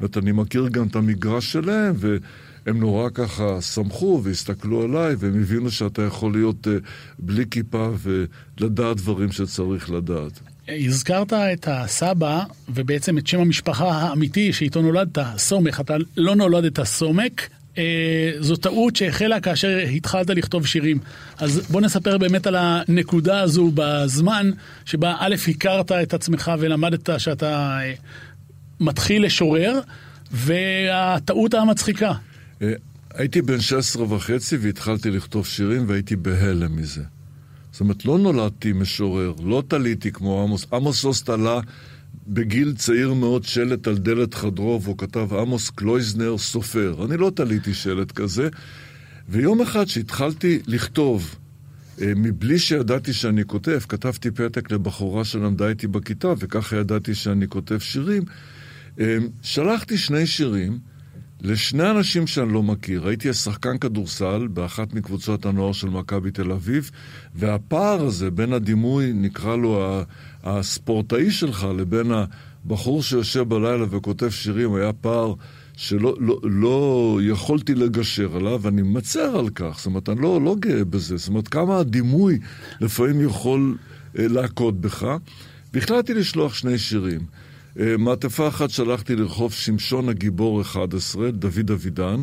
זאת 0.00 0.16
אני 0.16 0.32
מכיר 0.32 0.68
גם 0.68 0.86
את 0.86 0.96
המגרש 0.96 1.52
שלהם, 1.52 1.94
והם 1.96 2.80
נורא 2.80 3.08
ככה 3.14 3.60
שמחו 3.60 4.20
והסתכלו 4.24 4.82
עליי, 4.82 5.14
והם 5.18 5.40
הבינו 5.40 5.70
שאתה 5.70 6.02
יכול 6.02 6.32
להיות 6.32 6.66
uh, 6.66 6.70
בלי 7.18 7.44
כיפה 7.50 7.90
ולדעת 8.02 8.96
דברים 8.96 9.32
שצריך 9.32 9.90
לדעת. 9.90 10.40
הזכרת 10.68 11.32
את 11.32 11.68
הסבא, 11.70 12.44
ובעצם 12.68 13.18
את 13.18 13.26
שם 13.26 13.40
המשפחה 13.40 13.92
האמיתי 13.92 14.52
שאיתו 14.52 14.82
נולדת, 14.82 15.18
סומך. 15.36 15.80
אתה 15.80 15.96
לא 16.16 16.36
נולדת 16.36 16.82
סומק, 16.82 17.40
אה, 17.40 17.46
זו 18.40 18.56
טעות 18.56 18.96
שהחלה 18.96 19.40
כאשר 19.40 19.78
התחלת 19.78 20.30
לכתוב 20.30 20.66
שירים. 20.66 20.98
אז 21.38 21.66
בוא 21.70 21.80
נספר 21.80 22.18
באמת 22.18 22.46
על 22.46 22.56
הנקודה 22.58 23.40
הזו 23.40 23.70
בזמן 23.74 24.50
שבה 24.84 25.14
א', 25.18 25.34
הכרת 25.48 25.92
את 25.92 26.14
עצמך 26.14 26.52
ולמדת 26.58 27.10
שאתה 27.18 27.78
אה, 27.80 27.92
מתחיל 28.80 29.24
לשורר, 29.24 29.80
והטעות 30.32 31.54
המצחיקה. 31.54 32.12
אה, 32.62 32.72
הייתי 33.14 33.42
בן 33.42 33.60
16 33.60 34.12
וחצי 34.14 34.56
והתחלתי 34.56 35.10
לכתוב 35.10 35.46
שירים 35.46 35.84
והייתי 35.88 36.16
בהלם 36.16 36.76
מזה. 36.76 37.02
זאת 37.72 37.80
אומרת, 37.80 38.04
לא 38.04 38.18
נולדתי 38.18 38.72
משורר, 38.72 39.32
לא 39.44 39.62
תליתי 39.68 40.12
כמו 40.12 40.42
עמוס. 40.42 40.66
עמוס 40.72 41.04
עוז 41.04 41.22
תלה 41.22 41.60
בגיל 42.28 42.74
צעיר 42.76 43.14
מאוד 43.14 43.44
שלט 43.44 43.86
על 43.86 43.98
דלת 43.98 44.34
חדרו, 44.34 44.82
והוא 44.82 44.98
כתב 44.98 45.34
עמוס 45.34 45.70
קלויזנר 45.70 46.38
סופר. 46.38 47.04
אני 47.04 47.16
לא 47.16 47.32
תליתי 47.34 47.74
שלט 47.74 48.12
כזה, 48.12 48.48
ויום 49.28 49.62
אחד 49.62 49.84
שהתחלתי 49.84 50.60
לכתוב, 50.66 51.34
אה, 52.00 52.12
מבלי 52.16 52.58
שידעתי 52.58 53.12
שאני 53.12 53.44
כותב, 53.44 53.78
כתבתי 53.88 54.30
פתק 54.30 54.70
לבחורה 54.70 55.24
שלמדה 55.24 55.68
איתי 55.68 55.86
בכיתה, 55.86 56.32
וככה 56.38 56.76
ידעתי 56.76 57.14
שאני 57.14 57.48
כותב 57.48 57.78
שירים. 57.78 58.22
אה, 59.00 59.18
שלחתי 59.42 59.98
שני 59.98 60.26
שירים. 60.26 60.78
לשני 61.40 61.90
אנשים 61.90 62.26
שאני 62.26 62.52
לא 62.52 62.62
מכיר. 62.62 63.08
הייתי 63.08 63.32
שחקן 63.32 63.78
כדורסל 63.78 64.46
באחת 64.46 64.94
מקבוצות 64.94 65.46
הנוער 65.46 65.72
של 65.72 65.88
מכבי 65.88 66.30
תל 66.30 66.52
אביב, 66.52 66.90
והפער 67.34 68.06
הזה 68.06 68.30
בין 68.30 68.52
הדימוי, 68.52 69.12
נקרא 69.12 69.56
לו 69.56 70.02
הספורטאי 70.44 71.30
שלך, 71.30 71.66
לבין 71.78 72.12
הבחור 72.64 73.02
שיושב 73.02 73.42
בלילה 73.42 73.86
וכותב 73.90 74.30
שירים, 74.30 74.74
היה 74.74 74.92
פער 74.92 75.34
שלא 75.76 76.16
לא, 76.20 76.40
לא 76.42 77.18
יכולתי 77.22 77.74
לגשר 77.74 78.36
עליו, 78.36 78.58
ואני 78.62 78.82
מצר 78.82 79.38
על 79.38 79.48
כך. 79.48 79.74
זאת 79.76 79.86
אומרת, 79.86 80.08
אני 80.08 80.22
לא, 80.22 80.40
לא 80.40 80.56
גאה 80.58 80.84
בזה. 80.84 81.16
זאת 81.16 81.28
אומרת, 81.28 81.48
כמה 81.48 81.78
הדימוי 81.78 82.38
לפעמים 82.80 83.20
יכול 83.20 83.76
אה, 84.18 84.28
להכות 84.28 84.80
בך. 84.80 85.16
והחלטתי 85.74 86.14
לשלוח 86.14 86.54
שני 86.54 86.78
שירים. 86.78 87.20
אה, 87.80 87.96
מעטפה 87.96 88.48
אחת 88.48 88.70
שלחתי 88.70 89.16
לרחוב 89.16 89.52
שמשון 89.52 90.08
הגיבור 90.08 90.60
11, 90.60 91.30
דוד 91.30 91.70
אבידן, 91.70 92.22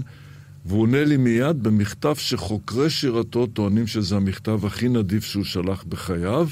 והוא 0.65 0.81
עונה 0.81 1.03
לי 1.03 1.17
מיד 1.17 1.63
במכתב 1.63 2.15
שחוקרי 2.17 2.89
שירתו 2.89 3.47
טוענים 3.47 3.87
שזה 3.87 4.15
המכתב 4.15 4.65
הכי 4.65 4.89
נדיב 4.89 5.21
שהוא 5.21 5.43
שלח 5.43 5.83
בחייו, 5.83 6.47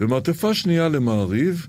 ומעטפה 0.00 0.54
שנייה 0.54 0.88
למעריב, 0.88 1.66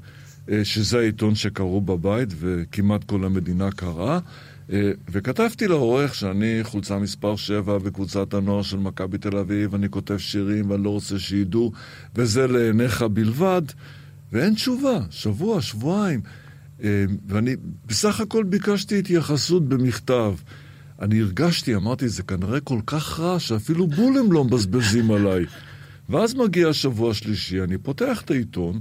אה, 0.51 0.65
שזה 0.65 0.99
העיתון 0.99 1.35
שקראו 1.35 1.81
בבית 1.81 2.29
וכמעט 2.39 3.03
כל 3.03 3.25
המדינה 3.25 3.71
קראה, 3.71 4.19
אה, 4.71 4.91
וכתבתי 5.11 5.67
לעורך 5.67 6.15
שאני 6.15 6.59
חולצה 6.63 6.97
מספר 6.99 7.35
7 7.35 7.77
בקבוצת 7.77 8.33
הנוער 8.33 8.61
של 8.61 8.77
מכבי 8.77 9.17
תל 9.17 9.37
אביב, 9.37 9.75
אני 9.75 9.89
כותב 9.89 10.17
שירים 10.17 10.69
ואני 10.69 10.83
לא 10.83 10.89
רוצה 10.89 11.19
שידעו, 11.19 11.71
וזה 12.15 12.47
לעיניך 12.47 13.01
בלבד, 13.01 13.61
ואין 14.31 14.53
תשובה, 14.53 14.99
שבוע, 15.09 15.61
שבועיים. 15.61 16.21
אה, 16.83 17.05
ואני 17.27 17.55
בסך 17.85 18.19
הכל 18.19 18.43
ביקשתי 18.43 18.99
התייחסות 18.99 19.69
במכתב. 19.69 20.33
אני 21.01 21.21
הרגשתי, 21.21 21.75
אמרתי, 21.75 22.09
זה 22.09 22.23
כנראה 22.23 22.59
כל 22.59 22.79
כך 22.85 23.19
רע 23.19 23.39
שאפילו 23.39 23.87
בול 23.87 24.17
הם 24.17 24.31
לא 24.31 24.43
מבזבזים 24.43 25.11
עליי. 25.11 25.45
ואז 26.09 26.33
מגיע 26.33 26.69
השבוע 26.69 27.11
השלישי, 27.11 27.61
אני 27.61 27.77
פותח 27.77 28.21
את 28.21 28.31
העיתון, 28.31 28.79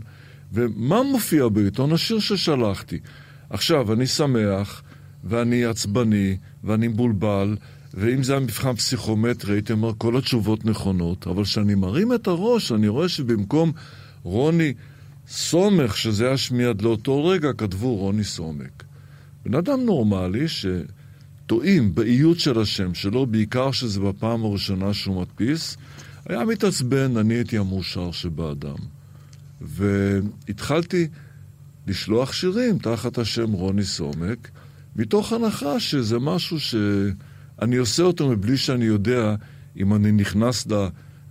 ומה 0.52 1.02
מופיע 1.02 1.49
בעיתון? 1.49 1.93
השיר 1.93 2.19
ששלחתי. 2.19 2.99
עכשיו, 3.50 3.93
אני 3.93 4.07
שמח, 4.07 4.83
ואני 5.25 5.64
עצבני, 5.64 6.37
ואני 6.64 6.88
מבולבל, 6.88 7.57
ואם 7.95 8.23
זה 8.23 8.33
היה 8.33 8.40
מבחן 8.40 8.75
פסיכומטרי, 8.75 9.55
הייתי 9.55 9.73
אומר, 9.73 9.93
כל 9.99 10.17
התשובות 10.17 10.64
נכונות, 10.64 11.26
אבל 11.26 11.45
כשאני 11.45 11.75
מרים 11.75 12.14
את 12.14 12.26
הראש, 12.26 12.73
אני 12.73 12.88
רואה 12.88 13.09
שבמקום 13.09 13.73
רוני 14.23 14.75
סומך, 15.28 15.97
שזה 15.97 16.26
היה 16.26 16.37
שמי 16.37 16.64
עד 16.64 16.82
לאותו 16.82 17.25
רגע, 17.25 17.52
כתבו 17.52 17.97
רוני 17.97 18.25
סומק. 18.25 18.85
בן 19.44 19.54
אדם 19.54 19.80
נורמלי 19.80 20.47
שטועים 20.49 21.94
באיות 21.94 22.38
של 22.38 22.61
השם 22.61 22.94
שלו, 22.94 23.26
בעיקר 23.26 23.73
שזה 23.73 24.00
בפעם 24.00 24.44
הראשונה 24.44 24.94
שהוא 24.94 25.20
מדפיס, 25.20 25.76
היה 26.26 26.44
מתעצבן, 26.44 27.16
אני 27.16 27.35
הייתי 27.35 27.58
המאושר 27.58 28.12
שבאדם. 28.12 28.76
והתחלתי 29.61 31.08
לשלוח 31.87 32.32
שירים 32.32 32.78
תחת 32.78 33.18
השם 33.18 33.52
רוני 33.52 33.85
סומק, 33.85 34.50
מתוך 34.97 35.32
הנחה 35.32 35.80
שזה 35.80 36.18
משהו 36.18 36.61
שאני 36.61 37.76
עושה 37.76 38.02
אותו 38.02 38.28
מבלי 38.28 38.56
שאני 38.56 38.85
יודע 38.85 39.35
אם 39.76 39.94
אני 39.94 40.12
נכנס 40.12 40.66
ל... 40.66 40.75
לה... 40.75 40.88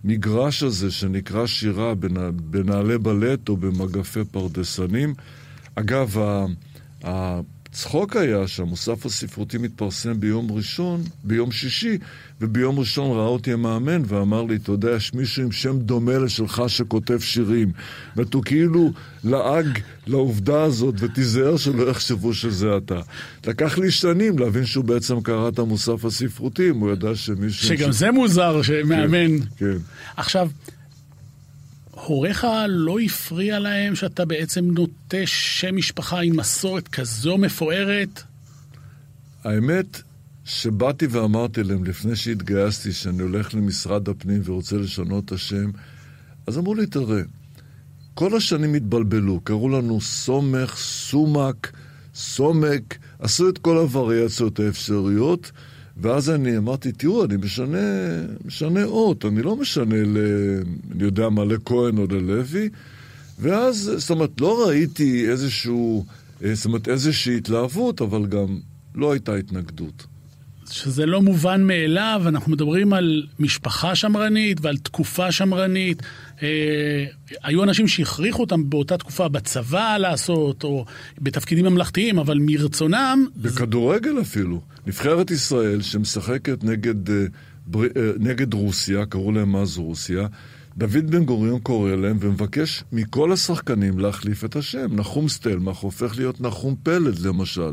המגרש 0.07 0.63
הזה 0.63 0.91
שנקרא 0.91 1.45
שירה 1.45 1.93
בנעלי 2.33 2.97
בלט 2.97 3.49
או 3.49 3.57
במגפי 3.57 4.23
פרדסנים. 4.31 5.13
אגב, 5.75 6.17
הצחוק 7.77 8.15
היה 8.15 8.47
שהמוסף 8.47 9.05
הספרותי 9.05 9.57
מתפרסם 9.57 10.19
ביום 10.19 10.51
ראשון, 10.51 11.03
ביום 11.23 11.51
שישי, 11.51 11.97
וביום 12.41 12.79
ראשון 12.79 13.17
ראה 13.17 13.25
אותי 13.25 13.53
המאמן 13.53 14.01
ואמר 14.05 14.43
לי, 14.43 14.55
אתה 14.55 14.71
יודע, 14.71 14.91
יש 14.91 15.13
מישהו 15.13 15.43
עם 15.43 15.51
שם 15.51 15.79
דומה 15.79 16.17
לשלך 16.17 16.63
שכותב 16.67 17.19
שירים. 17.19 17.71
זאת 18.15 18.33
הוא 18.33 18.43
כאילו 18.43 18.91
לעג 19.23 19.79
לעובדה 20.07 20.63
הזאת, 20.63 20.95
ותיזהר 20.99 21.57
שלא 21.57 21.89
יחשבו 21.89 22.33
שזה 22.33 22.77
אתה. 22.77 22.99
לקח 23.47 23.77
לי 23.77 23.91
שנים 23.91 24.39
להבין 24.39 24.65
שהוא 24.65 24.85
בעצם 24.85 25.21
קרא 25.21 25.49
את 25.49 25.59
המוסף 25.59 26.05
הספרותי, 26.05 26.69
אם 26.69 26.79
הוא 26.79 26.91
ידע 26.91 27.15
שמישהו... 27.15 27.67
שגם 27.67 27.93
ש... 27.93 27.95
זה 27.95 28.11
מוזר 28.11 28.61
שמאמן. 28.61 29.39
כן, 29.39 29.45
כן. 29.57 29.77
עכשיו, 30.17 30.49
הוריך 32.07 32.47
לא 32.67 32.99
הפריע 32.99 33.59
להם 33.59 33.95
שאתה 33.95 34.25
בעצם 34.25 34.65
נוטה 34.65 35.17
שם 35.25 35.75
משפחה 35.75 36.21
עם 36.21 36.37
מסורת 36.37 36.87
כזו 36.87 37.37
מפוארת? 37.37 38.23
האמת 39.43 40.01
שבאתי 40.45 41.07
ואמרתי 41.07 41.63
להם 41.63 41.83
לפני 41.83 42.15
שהתגייסתי 42.15 42.93
שאני 42.93 43.23
הולך 43.23 43.53
למשרד 43.55 44.09
הפנים 44.09 44.41
ורוצה 44.45 44.77
לשנות 44.77 45.25
את 45.25 45.31
השם, 45.31 45.71
אז 46.47 46.57
אמרו 46.57 46.75
לי, 46.75 46.87
תראה, 46.87 47.21
כל 48.13 48.37
השנים 48.37 48.73
התבלבלו, 48.73 49.39
קראו 49.43 49.69
לנו 49.69 50.01
סומך, 50.01 50.75
סומק, 50.77 51.71
סומק, 52.15 52.97
עשו 53.19 53.49
את 53.49 53.57
כל 53.57 53.77
הווריאציות 53.77 54.59
האפשריות, 54.59 55.51
ואז 56.01 56.29
אני 56.29 56.57
אמרתי, 56.57 56.91
תראו, 56.91 57.25
אני 57.25 57.37
משנה, 57.37 57.77
משנה 58.45 58.83
אות, 58.83 59.25
אני 59.25 59.41
לא 59.41 59.55
משנה 59.55 59.95
ל... 60.05 60.17
אני 60.91 61.03
יודע 61.03 61.29
מה, 61.29 61.45
לכהן 61.45 61.97
או 61.97 62.05
ללוי, 62.09 62.69
ואז, 63.39 63.91
זאת 63.97 64.09
אומרת, 64.09 64.41
לא 64.41 64.67
ראיתי 64.67 65.29
איזשהו, 65.29 66.05
אה, 66.43 66.55
זאת 66.55 66.65
אומרת, 66.65 66.87
איזושהי 66.87 67.37
התלהבות, 67.37 68.01
אבל 68.01 68.25
גם 68.25 68.59
לא 68.95 69.11
הייתה 69.11 69.35
התנגדות. 69.35 70.05
שזה 70.71 71.05
לא 71.05 71.21
מובן 71.21 71.63
מאליו, 71.63 72.21
אנחנו 72.25 72.51
מדברים 72.51 72.93
על 72.93 73.23
משפחה 73.39 73.95
שמרנית 73.95 74.57
ועל 74.61 74.77
תקופה 74.77 75.31
שמרנית. 75.31 76.01
אה, 76.43 77.05
היו 77.43 77.63
אנשים 77.63 77.87
שהכריחו 77.87 78.41
אותם 78.41 78.69
באותה 78.69 78.97
תקופה 78.97 79.27
בצבא 79.27 79.97
לעשות, 79.97 80.63
או 80.63 80.85
בתפקידים 81.21 81.65
ממלכתיים, 81.65 82.19
אבל 82.19 82.37
מרצונם... 82.41 83.25
בכדורגל 83.35 84.21
אפילו. 84.21 84.61
נבחרת 84.87 85.31
ישראל 85.31 85.81
שמשחקת 85.81 86.63
נגד, 86.63 87.09
אה. 87.09 87.25
אה, 87.75 88.11
נגד 88.19 88.53
רוסיה, 88.53 89.05
קראו 89.05 89.31
להם 89.31 89.55
אז 89.55 89.77
רוסיה, 89.77 90.27
דוד 90.77 91.11
בן 91.11 91.25
גוריון 91.25 91.59
קורא 91.59 91.95
להם 91.95 92.17
ומבקש 92.19 92.83
מכל 92.91 93.31
השחקנים 93.31 93.99
להחליף 93.99 94.45
את 94.45 94.55
השם. 94.55 94.95
נחום 94.95 95.29
סטלמך 95.29 95.77
הופך 95.77 96.17
להיות 96.17 96.41
נחום 96.41 96.75
פלד 96.83 97.19
למשל. 97.19 97.71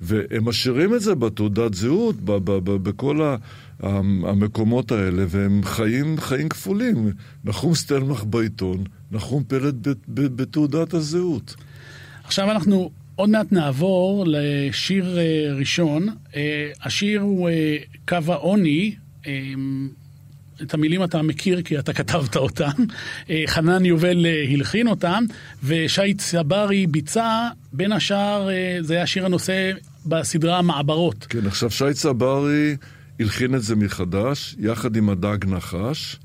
והם 0.00 0.44
משאירים 0.48 0.94
את 0.94 1.00
זה 1.00 1.14
בתעודת 1.14 1.74
זהות, 1.74 2.16
בכל 2.82 3.22
ה- 3.22 3.36
המקומות 3.80 4.92
האלה, 4.92 5.24
והם 5.28 5.60
חיים 5.64 6.20
חיים 6.20 6.48
כפולים. 6.48 7.12
נחום 7.44 7.74
סטלמך 7.74 8.24
בעיתון, 8.26 8.84
נחום 9.12 9.44
פלד 9.48 9.88
ב- 9.88 9.96
בתעודת 10.08 10.94
הזהות. 10.94 11.54
עכשיו 12.24 12.50
אנחנו 12.50 12.90
עוד 13.16 13.30
מעט 13.30 13.52
נעבור 13.52 14.24
לשיר 14.26 15.18
אה, 15.18 15.54
ראשון. 15.54 16.08
אה, 16.36 16.70
השיר 16.82 17.20
הוא 17.20 17.48
אה, 17.48 17.76
קו 18.08 18.32
העוני. 18.32 18.94
את 20.62 20.74
המילים 20.74 21.04
אתה 21.04 21.22
מכיר 21.22 21.62
כי 21.62 21.78
אתה 21.78 21.92
כתבת 21.92 22.36
אותם. 22.36 22.70
אה, 23.30 23.42
חנן 23.46 23.84
יובל 23.84 24.26
הלחין 24.52 24.88
אותם, 24.88 25.24
ושי 25.64 26.14
צברי 26.14 26.86
ביצע, 26.86 27.48
בין 27.72 27.92
השאר, 27.92 28.48
זה 28.80 28.94
היה 28.94 29.06
שיר 29.06 29.26
הנושא 29.26 29.72
בסדרה 30.06 30.58
המעברות. 30.58 31.26
כן, 31.28 31.46
עכשיו 31.46 31.70
שי 31.70 31.92
צברי 31.94 32.76
הלחין 33.20 33.54
את 33.54 33.62
זה 33.62 33.76
מחדש, 33.76 34.56
יחד 34.58 34.96
עם 34.96 35.10
הדג 35.10 35.44
נחש, 35.46 36.16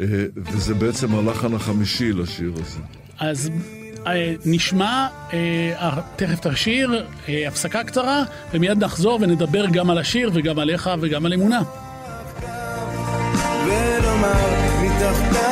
אה, 0.00 0.06
וזה 0.36 0.74
בעצם 0.74 1.14
הלחן 1.14 1.54
החמישי 1.54 2.12
לשיר 2.12 2.52
הזה. 2.52 2.80
אז 3.18 3.50
אה, 4.06 4.34
נשמע 4.44 5.08
אה, 5.32 6.00
תכף 6.16 6.40
את 6.40 6.46
השיר, 6.46 7.06
הפסקה 7.46 7.84
קצרה, 7.84 8.22
ומיד 8.52 8.84
נחזור 8.84 9.18
ונדבר 9.22 9.66
גם 9.66 9.90
על 9.90 9.98
השיר 9.98 10.30
וגם 10.34 10.58
עליך 10.58 10.90
וגם 11.00 11.26
על 11.26 11.32
אמונה. 11.32 11.62
ולומר 13.66 14.32
מתחתיו 14.82 15.43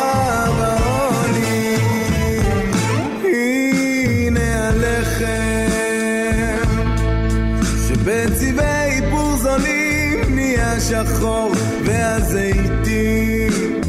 זולים 10.82 11.04
נהיה 11.04 11.06
שחור 11.06 11.52
והזיתים 11.84 13.80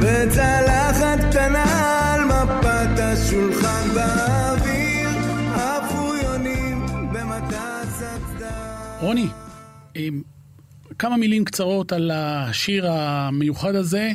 בצלחת 0.00 1.18
קטנה 1.30 2.14
על 2.14 2.24
מפת 2.24 2.98
השולחן 2.98 3.88
באוויר 3.94 5.08
עפו 5.54 6.14
יונים 6.22 6.86
במטס 7.12 8.02
הצדד 8.02 8.46
רוני, 9.00 9.28
כמה 10.98 11.16
מילים 11.16 11.44
קצרות 11.44 11.92
על 11.92 12.10
השיר 12.14 12.90
המיוחד 12.90 13.74
הזה. 13.74 14.12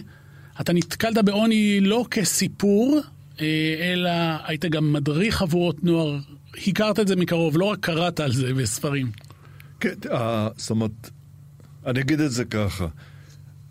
אתה 0.62 0.74
נתקלת 0.74 1.17
בעוני 1.17 1.79
לא 1.81 2.05
כסיפור, 2.12 3.00
אה, 3.41 3.75
אלא 3.93 4.10
היית 4.45 4.65
גם 4.65 4.93
מדריך 4.93 5.41
עבורות 5.41 5.83
נוער. 5.83 6.17
הכרת 6.67 7.00
את 7.00 7.07
זה 7.07 7.15
מקרוב, 7.15 7.57
לא 7.57 7.65
רק 7.65 7.79
קראת 7.79 8.19
על 8.19 8.31
זה 8.31 8.53
בספרים. 8.53 9.30
כן, 9.81 9.93
אה, 10.11 10.50
זאת 10.57 10.69
אומרת, 10.69 11.09
אני 11.85 12.01
אגיד 12.01 12.19
את 12.19 12.31
זה 12.31 12.45
ככה. 12.45 12.88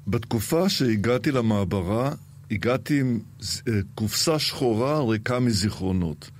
בתקופה 0.06 0.68
שהגעתי 0.68 1.32
למעברה, 1.32 2.12
הגעתי 2.50 3.00
עם 3.00 3.20
אה, 3.68 3.72
קופסה 3.94 4.38
שחורה 4.38 5.04
ריקה 5.04 5.40
מזיכרונות. 5.40 6.30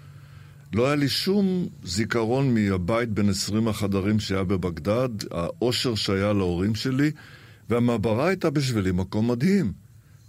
לא 0.73 0.87
היה 0.87 0.95
לי 0.97 1.09
שום 1.09 1.69
זיכרון 1.85 2.55
מהבית 2.55 3.09
בין 3.09 3.29
20 3.29 3.69
החדרים 3.69 4.21
שהיה 4.21 4.45
בבגדד, 4.45 5.09
האושר 5.31 5.95
שהיה 5.95 6.33
להורים 6.33 6.75
שלי, 6.75 7.11
והמעברה 7.69 8.29
הייתה 8.29 8.51
בשבילי 8.51 8.93
מקום 8.93 9.31
מדהים. 9.31 9.73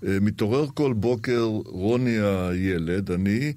אה, 0.05 0.17
מתעורר 0.21 0.67
כל 0.73 0.93
בוקר 0.93 1.41
רוני 1.65 2.17
הילד, 2.19 3.11
אני, 3.11 3.53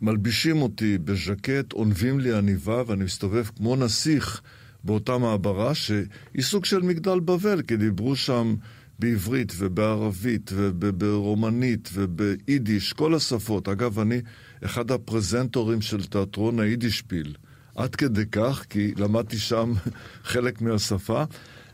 מלבישים 0.00 0.62
אותי 0.62 0.98
בז'קט, 0.98 1.72
עונבים 1.72 2.20
לי 2.20 2.34
עניבה, 2.34 2.82
ואני 2.86 3.04
מסתובב 3.04 3.44
כמו 3.56 3.76
נסיך 3.76 4.42
באותה 4.84 5.18
מעברה, 5.18 5.74
שהיא 5.74 6.42
סוג 6.42 6.64
של 6.64 6.82
מגדל 6.82 7.20
בבל, 7.20 7.62
כי 7.62 7.76
דיברו 7.76 8.16
שם 8.16 8.54
בעברית 8.98 9.52
ובערבית 9.58 10.50
וברומנית 10.54 11.90
וביידיש, 11.92 12.92
כל 12.92 13.14
השפות. 13.14 13.68
אגב, 13.68 13.98
אני 13.98 14.20
אחד 14.64 14.90
הפרזנטורים 14.90 15.80
של 15.80 16.04
תיאטרון 16.04 16.60
היידישפיל. 16.60 17.34
עד 17.74 17.94
כדי 17.94 18.26
כך, 18.32 18.64
כי 18.70 18.92
למדתי 18.96 19.38
שם 19.38 19.72
חלק 20.32 20.60
מהשפה. 20.60 21.24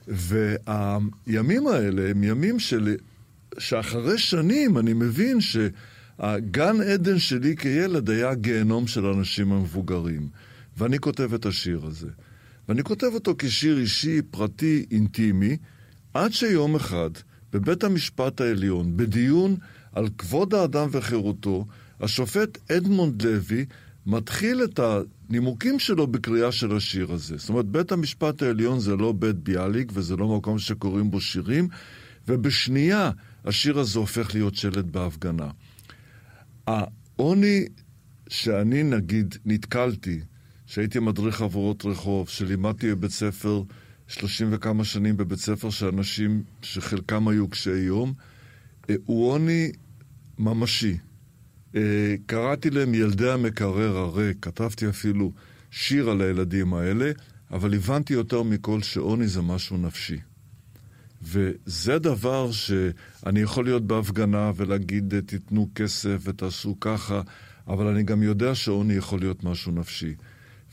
והימים 0.09 1.67
האלה 1.67 2.11
הם 2.11 2.25
ימים 2.25 2.59
של... 2.59 2.97
שאחרי 3.59 4.19
שנים 4.19 4.79
אני 4.79 4.93
מבין 4.93 5.39
שהגן 5.41 6.81
עדן 6.81 7.19
שלי 7.19 7.57
כילד 7.57 8.11
היה 8.11 8.35
גיהנום 8.35 8.87
של 8.87 9.07
האנשים 9.07 9.53
המבוגרים. 9.53 10.29
ואני 10.79 10.99
כותב 10.99 11.35
את 11.35 11.47
השיר 11.47 11.87
הזה. 11.87 12.09
ואני 12.71 12.83
כותב 12.83 13.07
אותו 13.15 13.35
כשיר 13.39 13.79
אישי, 13.79 14.23
פרטי, 14.31 14.87
אינטימי, 14.91 15.57
עד 16.15 16.33
שיום 16.33 16.77
אחד, 16.77 17.11
בבית 17.53 17.85
המשפט 17.85 18.41
העליון, 18.41 18.97
בדיון 18.97 19.57
על 19.93 20.09
כבוד 20.19 20.55
האדם 20.55 20.89
וחירותו, 20.93 21.67
השופט 22.01 22.71
אדמונד 22.71 23.23
לוי 23.23 23.65
מתחיל 24.07 24.65
את 24.65 24.81
הנימוקים 25.29 25.79
שלו 25.79 26.07
בקריאה 26.07 26.53
של 26.53 26.77
השיר 26.77 27.13
הזה. 27.13 27.37
זאת 27.37 27.49
אומרת, 27.49 27.67
בית 27.67 27.93
המשפט 27.93 28.43
העליון 28.43 28.81
זה 28.81 28.97
לא 28.97 29.13
בית 29.13 29.37
ביאליק 29.37 29.93
וזה 29.95 30.17
לא 30.17 30.37
מקום 30.37 30.59
שקוראים 30.59 31.11
בו 31.11 31.21
שירים, 31.21 31.69
ובשנייה 32.29 33.11
השיר 33.45 33.79
הזה 33.79 33.99
הופך 33.99 34.35
להיות 34.35 34.55
שלט 34.55 34.85
בהפגנה. 34.85 35.51
העוני 36.67 37.65
שאני, 38.29 38.83
נגיד, 38.83 39.35
נתקלתי, 39.45 40.21
שהייתי 40.71 40.99
מדריך 40.99 41.43
עבורות 41.43 41.85
רחוב, 41.85 42.29
שלימדתי 42.29 42.95
בבית 42.95 43.11
ספר 43.11 43.63
שלושים 44.09 44.49
וכמה 44.51 44.85
שנים 44.85 45.17
בבית 45.17 45.39
ספר 45.39 45.71
שאנשים 45.71 46.43
שחלקם 46.63 47.29
היו 47.29 47.49
קשי 47.49 47.71
יום, 47.71 48.13
אה, 48.91 48.95
הוא 49.05 49.33
עוני 49.33 49.73
ממשי. 50.39 50.97
אה, 51.77 52.15
קראתי 52.27 52.71
להם 52.71 52.95
ילדי 52.95 53.31
המקרר 53.31 53.97
הריק, 53.97 54.37
כתבתי 54.43 54.89
אפילו 54.89 55.33
שיר 55.71 56.11
על 56.11 56.21
הילדים 56.21 56.75
האלה, 56.75 57.11
אבל 57.51 57.75
הבנתי 57.75 58.13
יותר 58.13 58.43
מכל 58.43 58.83
שעוני 58.83 59.29
זה 59.29 59.43
משהו 59.43 59.77
נפשי. 59.77 60.19
וזה 61.23 61.99
דבר 61.99 62.51
שאני 62.53 63.41
יכול 63.41 63.65
להיות 63.65 63.87
בהפגנה 63.87 64.53
ולהגיד 64.57 65.15
תיתנו 65.27 65.69
כסף 65.75 66.23
ותעשו 66.25 66.81
ככה, 66.81 67.23
אבל 67.69 67.87
אני 67.87 68.03
גם 68.03 68.23
יודע 68.23 68.55
שעוני 68.55 68.95
יכול 68.95 69.21
להיות 69.21 69.45
משהו 69.45 69.73
נפשי. 69.73 70.15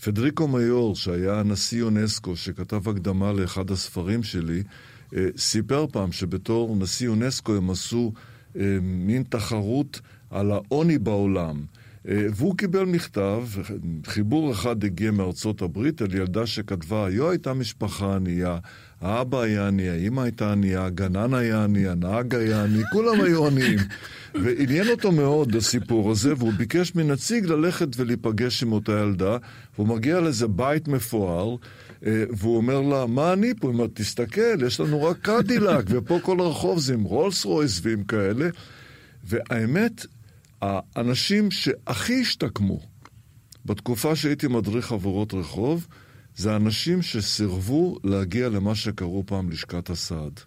פדריקו 0.03 0.47
מיור, 0.47 0.95
שהיה 0.95 1.43
נשיא 1.43 1.83
אונסקו, 1.83 2.36
שכתב 2.36 2.89
הקדמה 2.89 3.33
לאחד 3.33 3.71
הספרים 3.71 4.23
שלי, 4.23 4.63
אה, 5.15 5.25
סיפר 5.38 5.86
פעם 5.91 6.12
שבתור 6.12 6.75
נשיא 6.75 7.07
אונסקו 7.07 7.55
הם 7.55 7.69
עשו 7.69 8.13
אה, 8.55 8.77
מין 8.81 9.23
תחרות 9.29 10.01
על 10.29 10.51
העוני 10.51 10.97
בעולם. 10.97 11.62
אה, 12.07 12.25
והוא 12.36 12.57
קיבל 12.57 12.83
מכתב, 12.83 13.43
חיבור 14.05 14.51
אחד 14.51 14.83
הגיע 14.83 15.12
מארצות 15.12 15.62
הברית 15.62 16.01
על 16.01 16.15
ילדה 16.15 16.45
שכתבה, 16.45 17.05
היו 17.05 17.29
הייתה 17.29 17.53
משפחה 17.53 18.15
ענייה, 18.15 18.57
האבא 19.01 19.41
היה 19.41 19.67
עני, 19.67 19.89
האמא 19.89 20.21
הייתה 20.21 20.51
ענייה, 20.51 20.86
הגנן 20.86 21.33
היה 21.33 21.63
עני, 21.63 21.88
הנהג 21.88 22.36
היה 22.36 22.63
עני, 22.63 22.81
כולם 22.91 23.21
היו 23.21 23.47
עניים. 23.47 23.79
ועניין 24.43 24.88
אותו 24.89 25.12
מאוד 25.12 25.55
הסיפור 25.55 26.12
הזה, 26.12 26.33
והוא 26.38 26.53
ביקש 26.53 26.95
מנציג 26.95 27.45
ללכת 27.45 27.88
ולהיפגש 27.97 28.63
עם 28.63 28.71
אותה 28.71 28.91
ילדה, 28.91 29.38
והוא 29.75 29.88
מגיע 29.88 30.19
לאיזה 30.19 30.47
בית 30.47 30.88
מפואר, 30.88 31.55
אה, 32.05 32.23
והוא 32.31 32.57
אומר 32.57 32.81
לה, 32.81 33.05
מה 33.05 33.33
אני 33.33 33.53
פה? 33.53 33.67
הוא 33.67 33.73
אומר, 33.73 33.88
תסתכל, 33.93 34.65
יש 34.65 34.79
לנו 34.79 35.03
רק 35.03 35.17
קדילק, 35.21 35.86
ופה 35.88 36.19
כל 36.21 36.39
הרחוב 36.39 36.79
זה 36.79 36.93
עם 36.93 37.03
רולס 37.03 37.45
רויס 37.45 37.79
ועם 37.83 38.03
כאלה. 38.03 38.49
והאמת, 39.23 40.05
האנשים 40.62 41.52
שהכי 41.52 42.22
השתקמו 42.22 42.80
בתקופה 43.65 44.15
שהייתי 44.15 44.48
מדריך 44.48 44.91
עבורות 44.91 45.34
רחוב, 45.34 45.88
זה 46.36 46.56
אנשים 46.56 47.02
שסירבו 47.02 47.98
להגיע 48.04 48.50
למה 48.50 48.76
שקראו 48.76 49.24
פעם 49.26 49.50
לשכת 49.50 49.89
הסעד. 49.89 50.39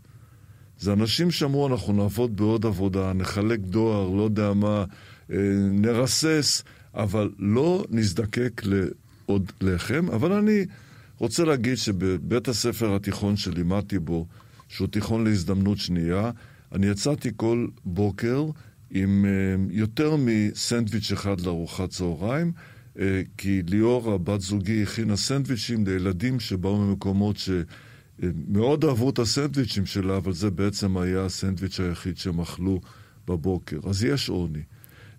זה 0.79 0.93
אנשים 0.93 1.31
שאמרו, 1.31 1.67
אנחנו 1.67 1.93
נעבוד 1.93 2.37
בעוד 2.37 2.67
עבודה, 2.67 3.13
נחלק 3.13 3.61
דואר, 3.61 4.09
לא 4.09 4.23
יודע 4.23 4.53
מה, 4.53 4.85
אה, 5.33 5.37
נרסס, 5.71 6.63
אבל 6.95 7.31
לא 7.39 7.85
נזדקק 7.91 8.63
לעוד 8.65 9.53
לחם. 9.61 10.07
אבל 10.13 10.33
אני 10.33 10.67
רוצה 11.19 11.45
להגיד 11.45 11.75
שבבית 11.75 12.49
הספר 12.49 12.95
התיכון 12.95 13.37
שלימדתי 13.37 13.99
בו, 13.99 14.27
שהוא 14.69 14.89
תיכון 14.89 15.25
להזדמנות 15.25 15.79
שנייה, 15.79 16.31
אני 16.73 16.87
יצאתי 16.87 17.31
כל 17.37 17.67
בוקר 17.85 18.47
עם 18.91 19.25
אה, 19.25 19.31
יותר 19.71 20.17
מסנדוויץ' 20.19 21.13
אחד 21.13 21.41
לארוחת 21.41 21.91
צהריים, 21.91 22.53
אה, 22.99 23.23
כי 23.37 23.63
ליאור, 23.69 24.13
הבת 24.13 24.41
זוגי, 24.41 24.83
הכינה 24.83 25.17
סנדוויצ'ים 25.17 25.87
לילדים 25.87 26.41
שבאו 26.41 26.79
ממקומות 26.79 27.37
שמאוד 27.37 28.85
אהבו 28.85 29.11
את 29.11 29.19
הסנדוויצ'ים 29.19 29.87
שלה, 29.87 30.17
אבל 30.17 30.33
זה 30.33 30.51
בעצם 30.51 30.97
היה 30.97 31.25
הסנדוויץ' 31.25 31.81
היחיד 31.81 32.17
שהם 32.17 32.41
אכלו 32.41 32.81
בבוקר. 33.29 33.79
אז 33.85 34.05
יש 34.05 34.29
עוני. 34.29 34.63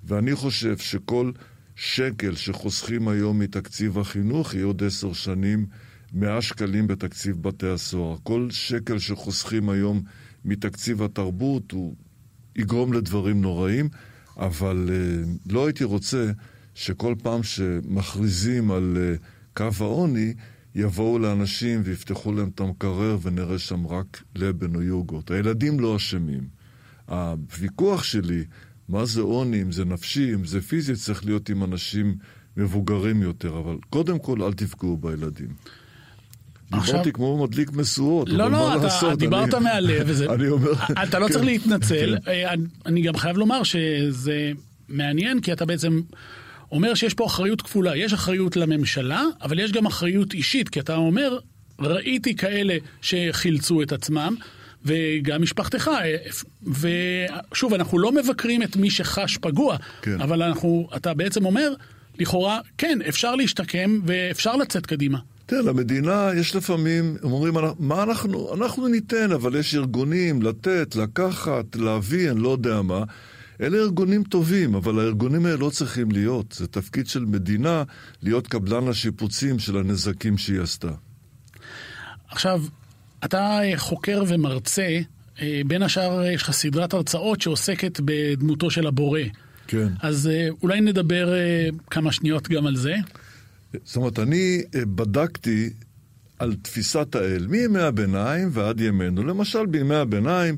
ואני 0.03 0.35
חושב 0.35 0.77
שכל 0.77 1.31
שקל 1.75 2.35
שחוסכים 2.35 3.07
היום 3.07 3.39
מתקציב 3.39 3.99
החינוך 3.99 4.53
יהיה 4.53 4.65
עוד 4.65 4.83
עשר 4.83 5.13
שנים 5.13 5.65
100 6.13 6.41
שקלים 6.41 6.87
בתקציב 6.87 7.41
בתי 7.41 7.67
הסוהר. 7.67 8.17
כל 8.23 8.47
שקל 8.49 8.99
שחוסכים 8.99 9.69
היום 9.69 10.01
מתקציב 10.45 11.03
התרבות 11.03 11.71
הוא 11.71 11.95
יגרום 12.55 12.93
לדברים 12.93 13.41
נוראים, 13.41 13.89
אבל 14.37 14.89
uh, 14.89 15.53
לא 15.53 15.65
הייתי 15.65 15.83
רוצה 15.83 16.31
שכל 16.73 17.15
פעם 17.23 17.43
שמכריזים 17.43 18.71
על 18.71 18.97
uh, 18.97 19.57
קו 19.57 19.67
העוני, 19.79 20.33
יבואו 20.75 21.19
לאנשים 21.19 21.81
ויפתחו 21.83 22.31
להם 22.31 22.49
את 22.55 22.59
המקרר 22.59 23.17
ונראה 23.21 23.59
שם 23.59 23.87
רק 23.87 24.23
לבן 24.35 24.75
או 24.75 24.81
יוגורט. 24.81 25.31
הילדים 25.31 25.79
לא 25.79 25.95
אשמים. 25.95 26.47
הוויכוח 27.07 28.03
שלי, 28.03 28.43
מה 28.89 29.05
זה 29.05 29.21
עוני, 29.21 29.61
אם 29.61 29.71
זה 29.71 29.85
נפשי, 29.85 30.33
אם 30.33 30.45
זה 30.45 30.61
פיזי, 30.61 30.95
צריך 30.95 31.25
להיות 31.25 31.49
עם 31.49 31.63
אנשים 31.63 32.15
מבוגרים 32.57 33.21
יותר, 33.21 33.59
אבל 33.59 33.77
קודם 33.89 34.19
כל 34.19 34.43
אל 34.43 34.53
תפגעו 34.53 34.97
בילדים. 34.97 35.49
דיברתי 36.71 37.11
כמו 37.11 37.43
מדליק 37.43 37.71
משואות, 37.73 38.29
לא, 38.29 38.51
לא, 38.51 38.75
אתה 38.75 38.83
לעשות? 38.83 39.19
דיברת 39.19 39.53
אני- 39.53 39.63
מהלב. 39.63 40.03
וזה- 40.05 40.25
אני 40.33 40.47
אומר... 40.47 40.71
אתה 41.03 41.19
לא 41.19 41.27
צריך 41.27 41.39
כן, 41.39 41.45
להתנצל. 41.45 42.17
כן. 42.25 42.31
אה, 42.31 42.53
אני 42.85 43.01
גם 43.01 43.17
חייב 43.17 43.37
לומר 43.37 43.63
שזה 43.63 44.51
מעניין, 44.89 45.39
כי 45.41 45.53
אתה 45.53 45.65
בעצם 45.65 46.01
אומר 46.71 46.93
שיש 46.93 47.13
פה 47.13 47.25
אחריות 47.25 47.61
כפולה. 47.61 47.95
יש 47.97 48.13
אחריות 48.13 48.55
לממשלה, 48.55 49.23
אבל 49.41 49.59
יש 49.59 49.71
גם 49.71 49.85
אחריות 49.85 50.33
אישית, 50.33 50.69
כי 50.69 50.79
אתה 50.79 50.95
אומר, 50.95 51.37
ראיתי 51.79 52.35
כאלה 52.35 52.77
שחילצו 53.01 53.81
את 53.81 53.91
עצמם. 53.91 54.35
וגם 54.85 55.41
משפחתך, 55.41 55.87
אה, 55.87 56.15
ושוב, 57.51 57.73
אנחנו 57.73 57.99
לא 57.99 58.11
מבקרים 58.11 58.63
את 58.63 58.75
מי 58.75 58.89
שחש 58.89 59.37
פגוע, 59.37 59.77
כן. 60.01 60.21
אבל 60.21 60.43
אנחנו, 60.43 60.87
אתה 60.95 61.13
בעצם 61.13 61.45
אומר, 61.45 61.73
לכאורה, 62.19 62.59
כן, 62.77 62.99
אפשר 63.09 63.35
להשתקם 63.35 63.99
ואפשר 64.05 64.55
לצאת 64.55 64.85
קדימה. 64.85 65.17
תראה, 65.51 65.61
למדינה 65.61 66.29
יש 66.35 66.55
לפעמים, 66.55 67.17
הם 67.23 67.31
אומרים, 67.31 67.53
מה 67.79 68.03
אנחנו, 68.03 68.53
אנחנו 68.53 68.87
ניתן, 68.87 69.31
אבל 69.31 69.55
יש 69.55 69.75
ארגונים, 69.75 70.41
לתת, 70.41 70.95
לקחת, 70.95 71.75
להביא, 71.75 72.31
אני 72.31 72.39
לא 72.39 72.49
יודע 72.49 72.81
מה. 72.81 73.03
אלה 73.61 73.77
ארגונים 73.77 74.23
טובים, 74.23 74.75
אבל 74.75 74.99
הארגונים 74.99 75.45
האלה 75.45 75.57
לא 75.57 75.69
צריכים 75.69 76.11
להיות. 76.11 76.51
זה 76.51 76.67
תפקיד 76.67 77.07
של 77.07 77.25
מדינה 77.25 77.83
להיות 78.23 78.47
קבלן 78.47 78.87
השיפוצים 78.87 79.59
של 79.59 79.77
הנזקים 79.77 80.37
שהיא 80.37 80.61
עשתה. 80.61 80.91
עכשיו, 82.29 82.63
אתה 83.25 83.59
חוקר 83.75 84.23
ומרצה, 84.27 84.99
אה, 85.41 85.61
בין 85.67 85.83
השאר 85.83 86.25
יש 86.25 86.43
לך 86.43 86.51
סדרת 86.51 86.93
הרצאות 86.93 87.41
שעוסקת 87.41 87.99
בדמותו 88.05 88.71
של 88.71 88.87
הבורא. 88.87 89.21
כן. 89.67 89.87
אז 90.01 90.27
אה, 90.27 90.47
אולי 90.63 90.81
נדבר 90.81 91.33
אה, 91.33 91.69
כמה 91.89 92.11
שניות 92.11 92.49
גם 92.49 92.67
על 92.67 92.75
זה. 92.75 92.95
זאת 93.83 93.95
אומרת, 93.95 94.19
אני 94.19 94.61
אה, 94.75 94.85
בדקתי 94.85 95.69
על 96.39 96.55
תפיסת 96.61 97.15
האל 97.15 97.47
מימי 97.47 97.79
הביניים 97.79 98.49
ועד 98.51 98.81
ימינו. 98.81 99.23
למשל, 99.23 99.65
בימי 99.65 99.95
הביניים 99.95 100.55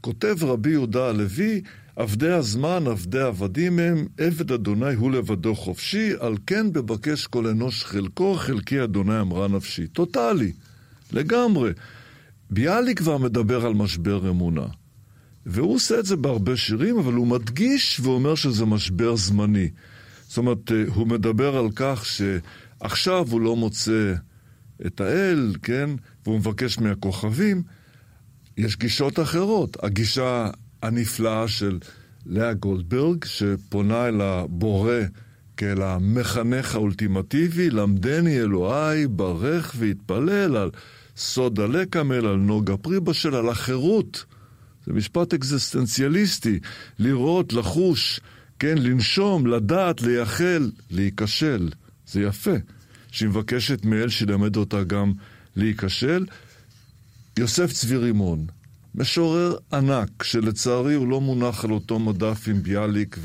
כותב 0.00 0.36
רבי 0.42 0.70
יהודה 0.70 1.08
הלוי, 1.08 1.60
עבדי 1.96 2.30
הזמן, 2.30 2.84
עבדי 2.86 3.20
עבדים 3.20 3.78
הם, 3.78 4.06
עבד 4.18 4.52
אדוני 4.52 4.94
הוא 4.94 5.10
לבדו 5.12 5.54
חופשי, 5.54 6.10
על 6.20 6.34
כן 6.46 6.72
בבקש 6.72 7.26
כל 7.26 7.46
אנוש 7.46 7.84
חלקו, 7.84 8.34
חלקי 8.34 8.84
אדוני 8.84 9.20
אמרה 9.20 9.48
נפשי. 9.48 9.86
טוטאלי, 9.86 10.52
לגמרי. 11.12 11.70
ביאליק 12.50 12.98
כבר 12.98 13.18
מדבר 13.18 13.66
על 13.66 13.74
משבר 13.74 14.30
אמונה. 14.30 14.66
והוא 15.46 15.74
עושה 15.74 15.98
את 15.98 16.06
זה 16.06 16.16
בהרבה 16.16 16.56
שירים, 16.56 16.98
אבל 16.98 17.12
הוא 17.12 17.26
מדגיש 17.26 18.00
ואומר 18.00 18.34
שזה 18.34 18.64
משבר 18.64 19.16
זמני. 19.16 19.68
זאת 20.36 20.38
אומרת, 20.38 20.72
אה, 20.72 20.84
הוא 20.94 21.06
מדבר 21.06 21.56
על 21.56 21.68
כך 21.76 22.04
שעכשיו 22.06 23.26
הוא 23.30 23.40
לא 23.40 23.56
מוצא 23.56 24.14
את 24.86 25.00
האל, 25.00 25.54
כן? 25.62 25.90
והוא 26.24 26.38
מבקש 26.38 26.78
מהכוכבים. 26.78 27.62
יש 28.56 28.76
גישות 28.76 29.20
אחרות. 29.20 29.76
הגישה 29.84 30.50
הנפלאה 30.82 31.48
של 31.48 31.78
לאה 32.26 32.52
גולדברג, 32.52 33.24
שפונה 33.24 34.08
אל 34.08 34.20
הבורא 34.20 34.94
כאל 35.56 35.82
המחנך 35.82 36.74
האולטימטיבי, 36.74 37.70
למדני 37.70 38.40
אלוהי, 38.40 39.06
ברך 39.06 39.74
והתפלל 39.78 40.56
על 40.56 40.70
סוד 41.16 41.60
הלקמל, 41.60 42.26
על 42.26 42.36
נוגה 42.36 42.76
פריבשל, 42.76 43.34
על 43.34 43.48
החירות. 43.48 44.24
זה 44.86 44.92
משפט 44.92 45.34
אקזיסטנציאליסטי, 45.34 46.58
לראות, 46.98 47.52
לחוש, 47.52 48.20
כן, 48.58 48.78
לנשום, 48.78 49.46
לדעת, 49.46 50.02
לייחל, 50.02 50.70
להיכשל. 50.90 51.68
זה 52.06 52.20
יפה. 52.22 52.54
שהיא 53.10 53.28
מבקשת 53.28 53.84
מאל 53.84 54.08
שילמד 54.08 54.56
אותה 54.56 54.84
גם 54.84 55.12
להיכשל. 55.56 56.26
יוסף 57.38 57.72
צבי 57.72 57.96
רימון, 57.96 58.46
משורר 58.94 59.56
ענק, 59.72 60.22
שלצערי 60.22 60.94
הוא 60.94 61.08
לא 61.08 61.20
מונח 61.20 61.64
על 61.64 61.70
אותו 61.70 61.98
מדף 61.98 62.48
עם 62.48 62.62
ביאליק 62.62 63.18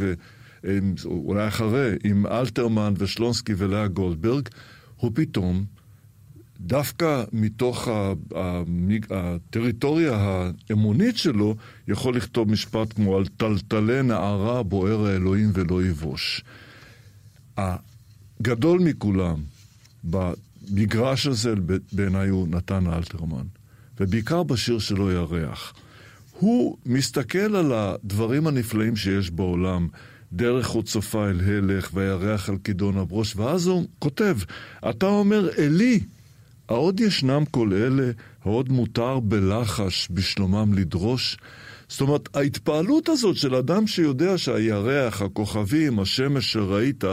ואולי 0.63 1.47
אחרי, 1.47 1.95
עם 2.03 2.27
אלתרמן 2.27 2.93
ושלונסקי 2.97 3.53
ולאה 3.57 3.87
גולדברג, 3.87 4.49
הוא 4.95 5.11
פתאום, 5.13 5.65
דווקא 6.61 7.23
מתוך 7.31 7.87
הטריטוריה 9.09 10.15
האמונית 10.69 11.17
שלו, 11.17 11.55
יכול 11.87 12.15
לכתוב 12.15 12.51
משפט 12.51 12.93
כמו 12.93 13.17
על 13.17 13.27
טלטלי 13.27 14.03
נערה 14.03 14.63
בוער 14.63 15.05
האלוהים 15.05 15.51
ולא 15.53 15.83
יבוש. 15.83 16.43
הגדול 17.57 18.79
מכולם 18.79 19.35
במגרש 20.03 21.27
הזה 21.27 21.53
בעיניי 21.93 22.29
הוא 22.29 22.47
נתן 22.47 22.87
אלתרמן, 22.87 23.45
ובעיקר 23.99 24.43
בשיר 24.43 24.79
שלו 24.79 25.11
ירח. 25.11 25.73
הוא 26.39 26.77
מסתכל 26.85 27.55
על 27.55 27.71
הדברים 27.73 28.47
הנפלאים 28.47 28.95
שיש 28.95 29.31
בעולם, 29.31 29.87
דרך 30.33 30.67
הוא 30.67 30.83
צופה 30.83 31.29
אל 31.29 31.41
הלך 31.41 31.89
וירח 31.93 32.49
על 32.49 32.57
כידון 32.63 32.97
הברוש, 32.97 33.35
ואז 33.35 33.67
הוא 33.67 33.87
כותב, 33.99 34.37
אתה 34.89 35.05
אומר 35.05 35.49
אלי, 35.57 35.99
העוד 36.71 36.99
ישנם 36.99 37.43
כל 37.51 37.73
אלה, 37.73 38.11
העוד 38.43 38.71
מותר 38.71 39.19
בלחש 39.19 40.07
בשלומם 40.11 40.73
לדרוש? 40.73 41.37
זאת 41.87 42.01
אומרת, 42.01 42.35
ההתפעלות 42.35 43.09
הזאת 43.09 43.37
של 43.37 43.55
אדם 43.55 43.87
שיודע 43.87 44.37
שהירח, 44.37 45.21
הכוכבים, 45.21 45.99
השמש 45.99 46.53
שראית, 46.53 47.03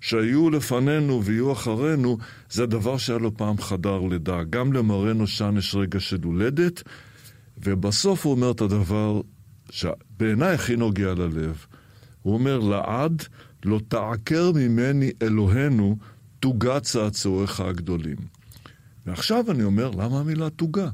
שהיו 0.00 0.50
לפנינו 0.50 1.24
ויהיו 1.24 1.52
אחרינו, 1.52 2.18
זה 2.50 2.62
הדבר 2.62 2.98
שהיה 2.98 3.18
לו 3.18 3.36
פעם 3.36 3.58
חדר 3.58 4.00
לידה. 4.10 4.42
גם 4.50 4.72
למראה 4.72 5.12
נושן 5.12 5.54
יש 5.58 5.74
רגע 5.74 6.00
של 6.00 6.18
הולדת, 6.24 6.82
ובסוף 7.64 8.26
הוא 8.26 8.32
אומר 8.32 8.50
את 8.50 8.60
הדבר 8.60 9.20
שבעיניי 9.70 10.54
הכי 10.54 10.76
נוגע 10.76 11.14
ללב. 11.14 11.66
הוא 12.22 12.34
אומר, 12.34 12.58
לעד 12.58 13.22
לא 13.64 13.80
תעקר 13.88 14.52
ממני 14.54 15.10
אלוהינו 15.22 15.96
תוגה 16.40 16.80
צעצועיך 16.80 17.60
הגדולים. 17.60 18.39
ועכשיו 19.10 19.50
אני 19.50 19.62
אומר, 19.62 19.90
למה 19.90 20.20
המילה 20.20 20.50
תוגה? 20.50 20.88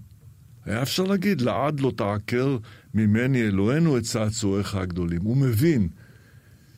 היה 0.64 0.83
אפשר 0.83 1.02
להגיד, 1.02 1.40
לעד 1.40 1.81
לא 1.81 1.92
תעקר 1.96 2.59
ממני 2.94 3.42
אלוהינו 3.42 3.98
את 3.98 4.02
צעצועיך 4.02 4.74
הגדולים. 4.74 5.22
הוא 5.22 5.37
מבין 5.37 5.88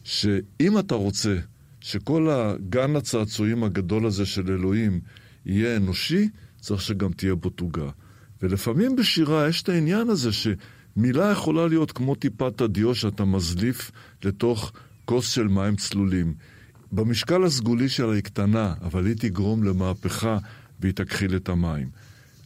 שאם 0.04 0.78
אתה 0.78 0.94
רוצה 0.94 1.36
שכל 1.80 2.30
הגן 2.30 2.96
הצעצועים 2.96 3.64
הגדול 3.64 4.06
הזה 4.06 4.26
של 4.26 4.52
אלוהים 4.52 5.00
יהיה 5.46 5.76
אנושי, 5.76 6.28
צריך 6.60 6.82
שגם 6.82 7.12
תהיה 7.12 7.34
בו 7.34 7.50
תוגה. 7.50 7.90
ולפעמים 8.42 8.96
בשירה 8.96 9.48
יש 9.48 9.62
את 9.62 9.68
העניין 9.68 10.10
הזה 10.10 10.30
שמילה 10.32 11.30
יכולה 11.30 11.66
להיות 11.66 11.92
כמו 11.92 12.14
טיפת 12.14 12.60
הדיו 12.60 12.94
שאתה 12.94 13.24
מזליף 13.24 13.90
לתוך 14.24 14.72
כוס 15.04 15.28
של 15.28 15.48
מים 15.48 15.76
צלולים. 15.76 16.34
במשקל 16.92 17.44
הסגולי 17.44 17.88
שלה 17.88 18.12
היא 18.12 18.22
קטנה, 18.22 18.74
אבל 18.82 19.06
היא 19.06 19.14
תגרום 19.18 19.64
למהפכה 19.64 20.38
והיא 20.80 20.92
תכחיל 20.92 21.36
את 21.36 21.48
המים. 21.48 21.88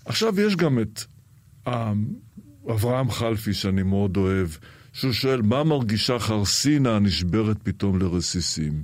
עכשיו 0.04 0.40
יש 0.40 0.56
גם 0.56 0.78
את 0.78 1.00
אברהם 2.70 3.10
חלפי 3.10 3.54
שאני 3.54 3.82
מאוד 3.82 4.16
אוהב, 4.16 4.48
שהוא 4.92 5.12
שואל 5.12 5.42
מה 5.42 5.64
מרגישה 5.64 6.18
חרסינה 6.18 6.96
הנשברת 6.96 7.56
פתאום 7.62 7.98
לרסיסים? 7.98 8.82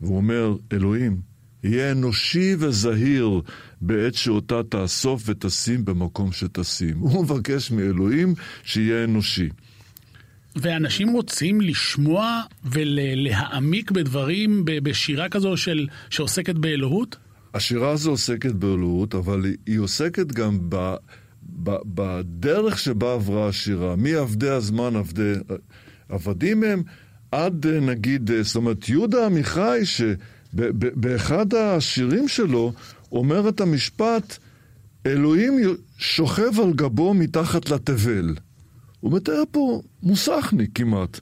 והוא 0.00 0.16
אומר, 0.16 0.56
אלוהים, 0.72 1.20
יהיה 1.64 1.92
אנושי 1.92 2.54
וזהיר 2.58 3.40
בעת 3.80 4.14
שאותה 4.14 4.62
תאסוף 4.62 5.22
ותשים 5.26 5.84
במקום 5.84 6.32
שתשים. 6.32 6.98
הוא 7.00 7.24
מבקש 7.24 7.70
מאלוהים 7.70 8.34
שיהיה 8.64 9.04
אנושי. 9.04 9.48
ואנשים 10.56 11.08
רוצים 11.08 11.60
לשמוע 11.60 12.42
ולהעמיק 12.64 13.90
בדברים 13.90 14.62
בשירה 14.64 15.28
כזו 15.28 15.56
של, 15.56 15.86
שעוסקת 16.10 16.54
באלוהות? 16.54 17.16
השירה 17.54 17.90
הזו 17.90 18.10
עוסקת 18.10 18.52
באלוהות, 18.52 19.14
אבל 19.14 19.44
היא, 19.66 19.78
עוסקת 19.78 20.32
גם 20.32 20.58
ב, 20.68 20.94
ב, 21.42 21.76
בדרך 21.84 22.78
שבה 22.78 23.12
עברה 23.14 23.48
השירה. 23.48 23.96
מעבדי 23.96 24.48
הזמן, 24.48 24.96
עבדי... 24.96 25.32
עבדים 26.08 26.62
הם, 26.64 26.82
עד 27.32 27.66
נגיד, 27.66 28.30
זאת 28.42 28.56
אומרת, 28.56 28.88
יהודה 28.88 29.26
עמיחי, 29.26 29.80
שבאחד 29.84 31.54
השירים 31.54 32.28
שלו 32.28 32.72
אומר 33.12 33.48
את 33.48 33.60
המשפט, 33.60 34.38
אלוהים 35.06 35.58
שוכב 35.98 36.60
על 36.62 36.72
גבו 36.72 37.14
מתחת 37.14 37.70
לתבל. 37.70 38.34
הוא 39.00 39.12
מתאר 39.12 39.42
פה 39.50 39.82
מוסכניק 40.02 40.70
כמעט. 40.74 41.20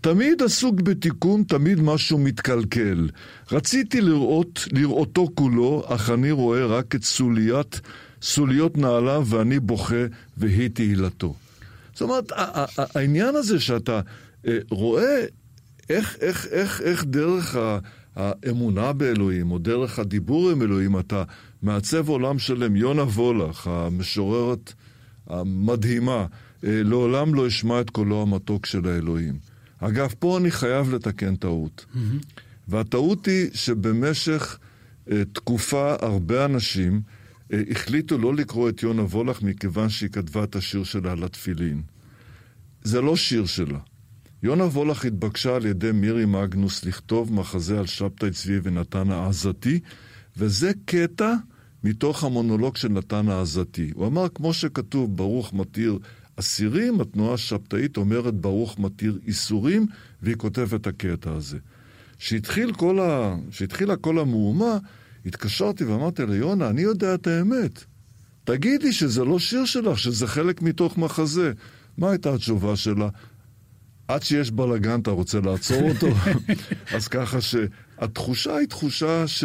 תמיד 0.00 0.42
עסוק 0.42 0.80
בתיקון, 0.80 1.42
תמיד 1.42 1.80
משהו 1.80 2.18
מתקלקל. 2.18 3.08
רציתי 3.52 4.00
לראות, 4.00 4.68
לראותו 4.72 5.28
כולו, 5.34 5.82
אך 5.86 6.10
אני 6.10 6.30
רואה 6.30 6.66
רק 6.66 6.94
את 6.94 7.04
סוליית, 7.04 7.80
סוליות 8.22 8.78
נעליו, 8.78 9.26
ואני 9.28 9.60
בוכה, 9.60 10.04
והיא 10.36 10.68
תהילתו. 10.68 11.34
זאת 11.92 12.02
אומרת, 12.02 12.32
העניין 12.76 13.36
הזה 13.36 13.60
שאתה 13.60 14.00
אה, 14.46 14.58
רואה 14.70 15.24
איך, 15.90 16.16
איך, 16.20 16.46
איך, 16.50 16.80
איך 16.80 17.04
דרך 17.04 17.56
האמונה 18.16 18.92
באלוהים, 18.92 19.52
או 19.52 19.58
דרך 19.58 19.98
הדיבור 19.98 20.50
עם 20.50 20.62
אלוהים, 20.62 20.98
אתה 20.98 21.24
מעצב 21.62 22.08
עולם 22.08 22.38
שלם. 22.38 22.76
יונה 22.76 23.02
וולך, 23.02 23.66
המשוררת 23.66 24.72
המדהימה, 25.26 26.26
אה, 26.64 26.82
לעולם 26.84 27.34
לא 27.34 27.46
אשמע 27.46 27.80
את 27.80 27.90
קולו 27.90 28.22
המתוק 28.22 28.66
של 28.66 28.88
האלוהים. 28.88 29.49
אגב, 29.80 30.14
פה 30.18 30.38
אני 30.38 30.50
חייב 30.50 30.94
לתקן 30.94 31.36
טעות. 31.36 31.86
Mm-hmm. 31.94 31.98
והטעות 32.68 33.26
היא 33.26 33.50
שבמשך 33.54 34.58
uh, 35.06 35.12
תקופה 35.32 35.94
הרבה 36.00 36.44
אנשים 36.44 37.00
uh, 37.02 37.54
החליטו 37.70 38.18
לא 38.18 38.34
לקרוא 38.34 38.68
את 38.68 38.82
יונה 38.82 39.02
וולך 39.02 39.42
מכיוון 39.42 39.88
שהיא 39.88 40.10
כתבה 40.10 40.44
את 40.44 40.56
השיר 40.56 40.84
שלה 40.84 41.12
על 41.12 41.24
התפילין. 41.24 41.82
זה 42.82 43.00
לא 43.00 43.16
שיר 43.16 43.46
שלה. 43.46 43.78
יונה 44.42 44.64
וולך 44.64 45.04
התבקשה 45.04 45.56
על 45.56 45.66
ידי 45.66 45.92
מירי 45.92 46.24
מגנוס 46.24 46.84
לכתוב 46.84 47.32
מחזה 47.32 47.78
על 47.78 47.86
שבתאי 47.86 48.30
צבי 48.30 48.58
ונתן 48.62 49.10
העזתי, 49.10 49.80
וזה 50.36 50.70
קטע 50.84 51.34
מתוך 51.84 52.24
המונולוג 52.24 52.76
של 52.76 52.88
נתן 52.88 53.28
העזתי. 53.28 53.90
הוא 53.94 54.06
אמר, 54.06 54.28
כמו 54.34 54.54
שכתוב, 54.54 55.16
ברוך 55.16 55.54
מתיר 55.54 55.98
אסירים, 56.40 57.00
התנועה 57.00 57.34
השבתאית 57.34 57.96
אומרת 57.96 58.34
ברוך 58.34 58.78
מתיר 58.78 59.18
איסורים, 59.26 59.86
והיא 60.22 60.36
כותבת 60.36 60.74
את 60.74 60.86
הקטע 60.86 61.32
הזה. 61.32 61.58
כשהתחיל 62.18 62.72
כל 62.72 63.00
ה... 63.00 63.36
כשהתחילה 63.50 63.96
כל 63.96 64.18
המהומה, 64.18 64.78
התקשרתי 65.26 65.84
ואמרתי 65.84 66.26
לה, 66.26 66.34
יונה, 66.34 66.70
אני 66.70 66.82
יודע 66.82 67.14
את 67.14 67.26
האמת. 67.26 67.84
תגידי 68.44 68.92
שזה 68.92 69.24
לא 69.24 69.38
שיר 69.38 69.64
שלך, 69.64 69.98
שזה 69.98 70.26
חלק 70.26 70.62
מתוך 70.62 70.98
מחזה. 70.98 71.52
מה 71.98 72.10
הייתה 72.10 72.34
התשובה 72.34 72.76
שלה? 72.76 73.08
עד 74.08 74.22
שיש 74.22 74.50
בלאגן 74.50 75.00
אתה 75.00 75.10
רוצה 75.10 75.40
לעצור 75.40 75.90
אותו? 75.90 76.06
אז 76.96 77.08
ככה 77.08 77.38
שהתחושה 77.40 78.56
היא 78.56 78.68
תחושה 78.68 79.26
ש, 79.26 79.44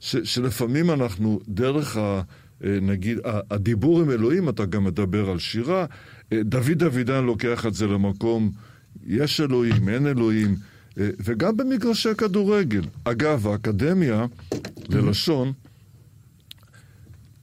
ש, 0.00 0.16
שלפעמים 0.16 0.90
אנחנו, 0.90 1.40
דרך 1.48 1.96
ה... 1.96 2.22
נגיד, 2.64 3.18
הדיבור 3.50 4.00
עם 4.00 4.10
אלוהים, 4.10 4.48
אתה 4.48 4.64
גם 4.64 4.84
מדבר 4.84 5.30
על 5.30 5.38
שירה, 5.38 5.86
דוד 6.34 6.72
דוידן 6.84 7.24
לוקח 7.24 7.66
את 7.66 7.74
זה 7.74 7.86
למקום, 7.86 8.50
יש 9.06 9.40
אלוהים, 9.40 9.88
אין 9.88 10.06
אלוהים, 10.06 10.56
אה, 10.98 11.10
וגם 11.18 11.56
במגרשי 11.56 12.14
כדורגל. 12.18 12.82
אגב, 13.04 13.46
האקדמיה 13.46 14.26
ללשון 14.88 15.52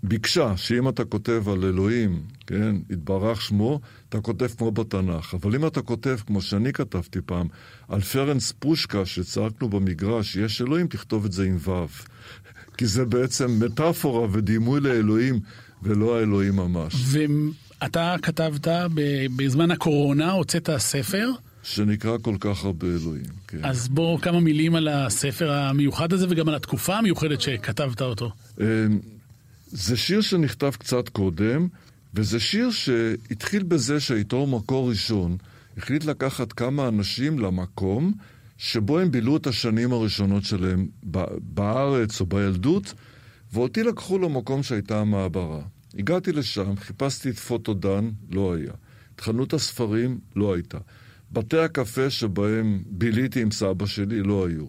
ביקשה 0.04 0.58
שאם 0.58 0.90
אתה 0.90 1.06
כותב 1.06 1.50
על 1.50 1.66
אלוהים, 1.66 2.22
כן, 2.48 2.76
יתברך 2.90 3.42
שמו, 3.42 3.80
אתה 4.10 4.22
כותב 4.22 4.48
כמו 4.58 4.72
בתנ"ך. 4.72 5.34
אבל 5.34 5.56
אם 5.56 5.68
אתה 5.68 5.82
כותב, 5.82 6.18
כמו 6.28 6.42
שאני 6.42 6.74
כתבתי 6.74 7.20
פעם, 7.26 7.48
על 7.88 8.02
פרנס 8.02 8.54
פושקה 8.60 9.06
שצעקנו 9.06 9.70
במגרש, 9.70 10.36
יש 10.36 10.62
אלוהים, 10.62 10.88
תכתוב 10.88 11.26
את 11.26 11.32
זה 11.32 11.44
עם 11.44 11.58
ו'. 11.68 11.86
כי 12.78 12.86
זה 12.86 13.06
בעצם 13.06 13.60
מטאפורה 13.60 14.28
ודימוי 14.32 14.80
לאלוהים, 14.80 15.40
ולא 15.84 16.20
האלוהים 16.20 16.56
ממש. 16.56 16.96
אתה 17.86 18.16
כתבת 18.22 18.68
בזמן 19.36 19.72
הקורונה, 19.72 20.32
הוצאת 20.32 20.70
ספר. 20.78 21.30
שנקרא 21.64 22.18
כל 22.22 22.36
כך 22.40 22.66
הרבה 22.66 22.88
אלוהים, 22.88 23.26
כן. 23.48 23.60
אז 23.64 23.88
בוא 23.88 24.20
כמה 24.20 24.40
מילים 24.40 24.76
על 24.76 24.88
הספר 24.88 25.52
המיוחד 25.52 26.14
הזה 26.14 26.26
וגם 26.30 26.50
על 26.50 26.56
התקופה 26.56 26.98
המיוחדת 26.98 27.42
שכתבת 27.42 28.02
אותו. 28.02 28.32
אמ, 28.62 28.66
זה 29.68 29.98
שיר 29.98 30.22
שנכתב 30.22 30.72
קצת 30.80 31.10
קודם, 31.10 31.68
וזה 32.14 32.40
שיר 32.40 32.72
שהתחיל 32.72 33.64
בזה 33.64 34.00
שהעיתור 34.00 34.48
מקור 34.48 34.90
ראשון 34.90 35.38
החליט 35.78 36.06
לקחת 36.06 36.54
כמה 36.54 36.88
אנשים 36.88 37.40
למקום 37.40 38.14
שבו 38.58 39.00
הם 39.00 39.12
בילו 39.12 39.38
את 39.38 39.48
השנים 39.48 39.94
הראשונות 39.94 40.44
שלהם 40.44 40.88
בארץ 41.54 42.22
או 42.22 42.26
בילדות, 42.26 42.94
ואותי 43.54 43.84
לקחו 43.84 44.20
למקום 44.20 44.64
שהייתה 44.64 45.00
המעברה. 45.00 45.62
הגעתי 45.98 46.32
לשם, 46.32 46.76
חיפשתי 46.76 47.30
את 47.30 47.40
פוטודן, 47.40 48.10
לא 48.32 48.56
היה. 48.56 48.74
את 49.16 49.22
חנות 49.22 49.54
הספרים, 49.54 50.20
לא 50.36 50.54
הייתה. 50.54 50.78
בתי 51.32 51.58
הקפה 51.58 52.10
שבהם 52.10 52.84
ביליתי 52.86 53.42
עם 53.42 53.52
סבא 53.52 53.86
שלי, 53.86 54.24
לא 54.24 54.48
היו. 54.48 54.66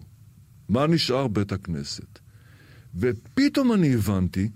מה 0.69 0.87
נשאר 0.87 1.27
בית 1.27 1.51
הכנסת? 1.51 2.19
ופתאום 2.95 3.73
אני 3.73 3.93
הבנתי 3.93 4.49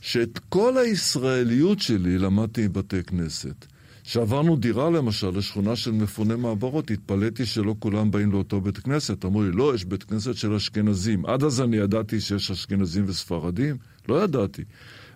שאת 0.00 0.38
כל 0.48 0.78
הישראליות 0.78 1.80
שלי 1.80 2.18
למדתי 2.18 2.68
מבתי 2.68 3.02
כנסת. 3.02 3.66
כשעברנו 4.04 4.56
דירה 4.56 4.90
למשל 4.90 5.30
לשכונה 5.38 5.76
של 5.76 5.90
מפוני 5.92 6.36
מעברות, 6.36 6.90
התפלאתי 6.90 7.46
שלא 7.46 7.74
כולם 7.78 8.10
באים 8.10 8.32
לאותו 8.32 8.60
בית 8.60 8.78
כנסת. 8.78 9.24
אמרו 9.24 9.42
לי, 9.42 9.52
לא, 9.52 9.74
יש 9.74 9.84
בית 9.84 10.02
כנסת 10.02 10.34
של 10.34 10.54
אשכנזים. 10.54 11.26
עד 11.26 11.42
אז 11.42 11.60
אני 11.60 11.76
ידעתי 11.76 12.20
שיש 12.20 12.50
אשכנזים 12.50 13.04
וספרדים? 13.08 13.76
לא 14.08 14.24
ידעתי. 14.24 14.62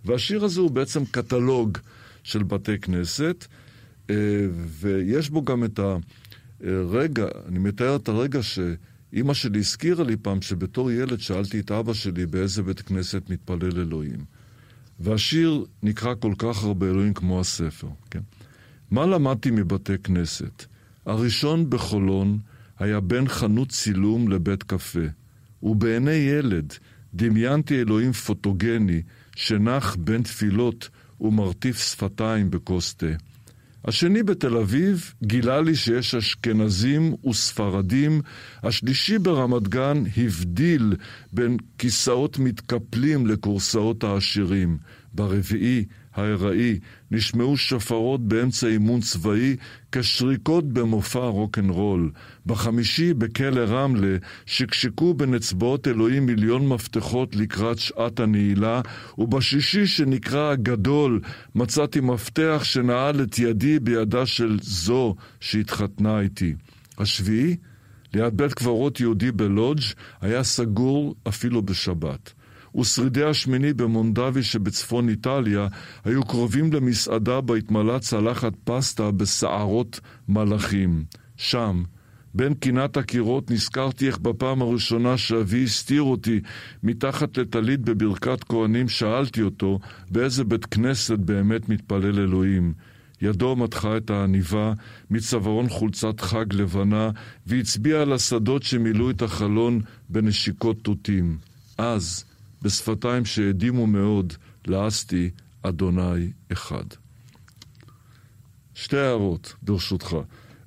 והשיר 0.09 0.45
הזה 0.45 0.61
הוא 0.61 0.71
בעצם 0.71 1.05
קטלוג 1.05 1.79
של 2.23 2.43
בתי 2.43 2.79
כנסת, 2.79 3.47
אה, 4.11 4.15
ויש 4.67 5.31
בו 5.31 5.45
גם 5.45 5.65
את 5.65 5.81
הרגע, 6.61 7.27
אני 7.49 7.59
מתאר 7.59 7.97
את 7.97 8.09
הרגע 8.09 8.41
שאימא 8.43 9.35
שלי 9.35 9.59
הזכירה 9.59 10.05
לי 10.05 10.17
פעם 10.17 10.43
שבתור 10.43 10.91
ילד 10.91 11.21
שאלתי 11.21 11.61
את 11.61 11.71
אבא 11.71 11.93
שלי 11.93 12.27
באיזה 12.27 12.63
בית 12.63 12.81
כנסת 12.81 13.31
מתפלל 13.31 13.81
אלוהים. 13.81 14.25
והשיר 15.01 15.65
נקרא 15.83 16.15
כל 16.15 16.33
כך 16.39 16.65
הרבה 16.65 16.87
אלוהים 16.87 17.15
כמו 17.15 17.41
הספר, 17.41 17.89
כן? 18.11 18.21
מה 18.91 19.07
למדתי 19.07 19.51
מבתי 19.51 19.99
כנסת? 19.99 20.65
הראשון 21.07 21.71
בחולון 21.71 22.39
היה 22.79 23.01
בין 23.01 23.29
חנות 23.29 23.69
צילום 23.69 24.29
לבית 24.29 24.63
קפה, 24.63 25.07
ובעיני 25.63 26.11
ילד 26.11 26.73
דמיינתי 27.15 27.81
אלוהים 27.81 28.13
פוטוגני 28.13 29.03
שנח 29.39 29.97
בין 29.99 30.23
תפילות 30.23 30.89
ומרטיף 31.21 31.79
שפתיים 31.79 32.51
בכוס 32.51 32.95
תה. 32.95 33.07
השני 33.85 34.23
בתל 34.23 34.57
אביב 34.57 35.13
גילה 35.23 35.61
לי 35.61 35.77
שיש 35.77 36.15
אשכנזים 36.15 37.15
וספרדים, 37.29 38.21
השלישי 38.63 39.19
ברמת 39.19 39.69
גן 39.69 40.03
הבדיל 40.17 40.95
בין 41.33 41.57
כיסאות 41.79 42.39
מתקפלים 42.39 43.27
לכורסאות 43.27 44.05
העשירים. 44.05 44.79
ברביעי, 45.15 45.85
הארעי, 46.19 46.79
נשמעו 47.11 47.57
שפרות 47.57 48.29
באמצע 48.29 48.67
אימון 48.67 49.01
צבאי 49.01 49.57
כשריקות 49.93 50.73
במופע 50.73 51.27
רוקנרול. 51.27 52.11
בחמישי, 52.47 53.15
בכלא 53.15 53.61
רמלה, 53.61 54.17
שקשקו 54.47 55.15
בין 55.15 55.35
אצבעות 55.35 55.89
אלוהים 55.89 56.27
מיליון 56.27 56.69
מפתחות 56.69 57.37
לקראת 57.37 57.79
שעת 57.79 58.21
הנעילה, 58.21 58.81
ובשישי, 59.19 59.87
שנקרא 59.87 60.51
הגדול, 60.51 61.21
מצאתי 61.55 62.01
מפתח 62.01 62.61
שנעל 62.65 63.23
את 63.23 63.39
ידי 63.39 63.79
בידה 63.79 64.27
של 64.27 64.59
זו 64.63 65.15
שהתחתנה 65.41 66.21
איתי. 66.21 66.55
השביעי, 66.99 67.57
ליד 68.15 68.37
בית 68.37 68.55
קברות 68.55 69.01
יהודי 69.01 69.33
בלודג', 69.33 69.83
היה 70.21 70.43
סגור 70.43 71.15
אפילו 71.29 71.63
בשבת. 71.63 72.33
ושרידי 72.79 73.25
השמיני 73.25 73.73
במונדבי 73.73 74.43
שבצפון 74.43 75.09
איטליה 75.09 75.67
היו 76.05 76.25
קרובים 76.25 76.73
למסעדה 76.73 77.41
בה 77.41 77.57
התמלאה 77.57 77.99
צלחת 77.99 78.53
פסטה 78.65 79.11
בסערות 79.11 80.01
מלאכים. 80.29 81.05
שם, 81.37 81.83
בין 82.35 82.55
קינת 82.55 82.97
הקירות 82.97 83.51
נזכרתי 83.51 84.07
איך 84.07 84.19
בפעם 84.19 84.63
הראשונה 84.63 85.17
שאבי 85.17 85.65
הסתיר 85.65 86.03
אותי 86.03 86.41
מתחת 86.83 87.39
לטלית 87.39 87.81
בברכת 87.81 88.45
כהנים 88.45 88.89
שאלתי 88.89 89.43
אותו 89.43 89.79
באיזה 90.11 90.45
בית 90.45 90.65
כנסת 90.65 91.19
באמת 91.19 91.69
מתפלל 91.69 92.21
אלוהים. 92.21 92.73
ידו 93.23 93.57
מתחה 93.57 93.97
את 93.97 94.11
העניבה 94.11 94.73
מצווארון 95.11 95.69
חולצת 95.69 96.21
חג 96.21 96.53
לבנה 96.53 97.11
והצביע 97.47 98.03
על 98.03 98.13
השדות 98.13 98.63
שמילאו 98.63 99.11
את 99.11 99.23
החלון 99.23 99.81
בנשיקות 100.09 100.77
תותים. 100.83 101.39
אז, 101.79 102.25
בשפתיים 102.63 103.25
שהדימו 103.25 103.87
מאוד, 103.87 104.33
לעסתי 104.67 105.31
אדוני 105.63 106.33
אחד. 106.53 106.85
שתי 108.75 108.97
הערות, 108.97 109.55
ברשותך. 109.63 110.17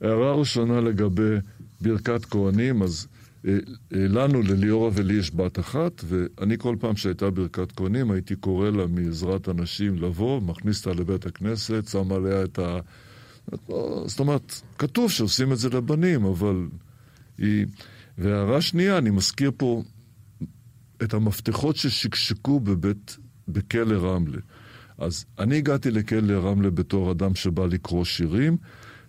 הערה 0.02 0.34
ראשונה 0.34 0.82
לגבי 0.82 1.36
ברכת 1.82 2.26
כהנים, 2.26 2.84
אז 2.84 3.08
אה, 3.48 3.54
אה, 3.94 4.08
לנו, 4.08 4.42
לליאורה 4.42 4.90
ולי 4.94 5.14
יש 5.14 5.36
בת 5.36 5.60
אחת, 5.60 6.04
ואני 6.06 6.58
כל 6.58 6.76
פעם 6.80 6.96
שהייתה 6.96 7.30
ברכת 7.30 7.72
כהנים, 7.72 8.12
הייתי 8.12 8.36
קורא 8.36 8.70
לה 8.70 8.88
מעזרת 8.88 9.48
הנשים 9.48 9.96
לבוא, 9.96 10.42
מכניס 10.42 10.88
אותה 10.88 11.02
לבית 11.02 11.26
הכנסת, 11.26 11.88
שם 11.88 12.12
עליה 12.12 12.44
את 12.44 12.60
ה... 12.60 12.80
זאת 14.06 14.20
אומרת, 14.20 14.62
כתוב 14.78 15.12
שעושים 15.12 15.52
את 15.52 15.58
זה 15.58 15.70
לבנים, 15.70 16.26
אבל 16.26 16.68
היא... 17.38 17.66
והערה 18.18 18.62
שנייה, 18.62 18.98
אני 18.98 19.10
מזכיר 19.10 19.52
פה 19.58 19.84
את 21.04 21.14
המפתחות 21.14 21.76
ששקשקו 21.76 22.60
בבית, 22.60 23.18
בכלא 23.48 24.14
רמלה. 24.14 24.38
אז 24.98 25.26
אני 25.40 25.58
הגעתי 25.58 25.92
לכלא 25.92 26.34
רמלה 26.34 26.70
בתור 26.70 27.12
אדם 27.12 27.36
שבא 27.36 27.66
לקרוא 27.66 28.06
שירים, 28.06 28.58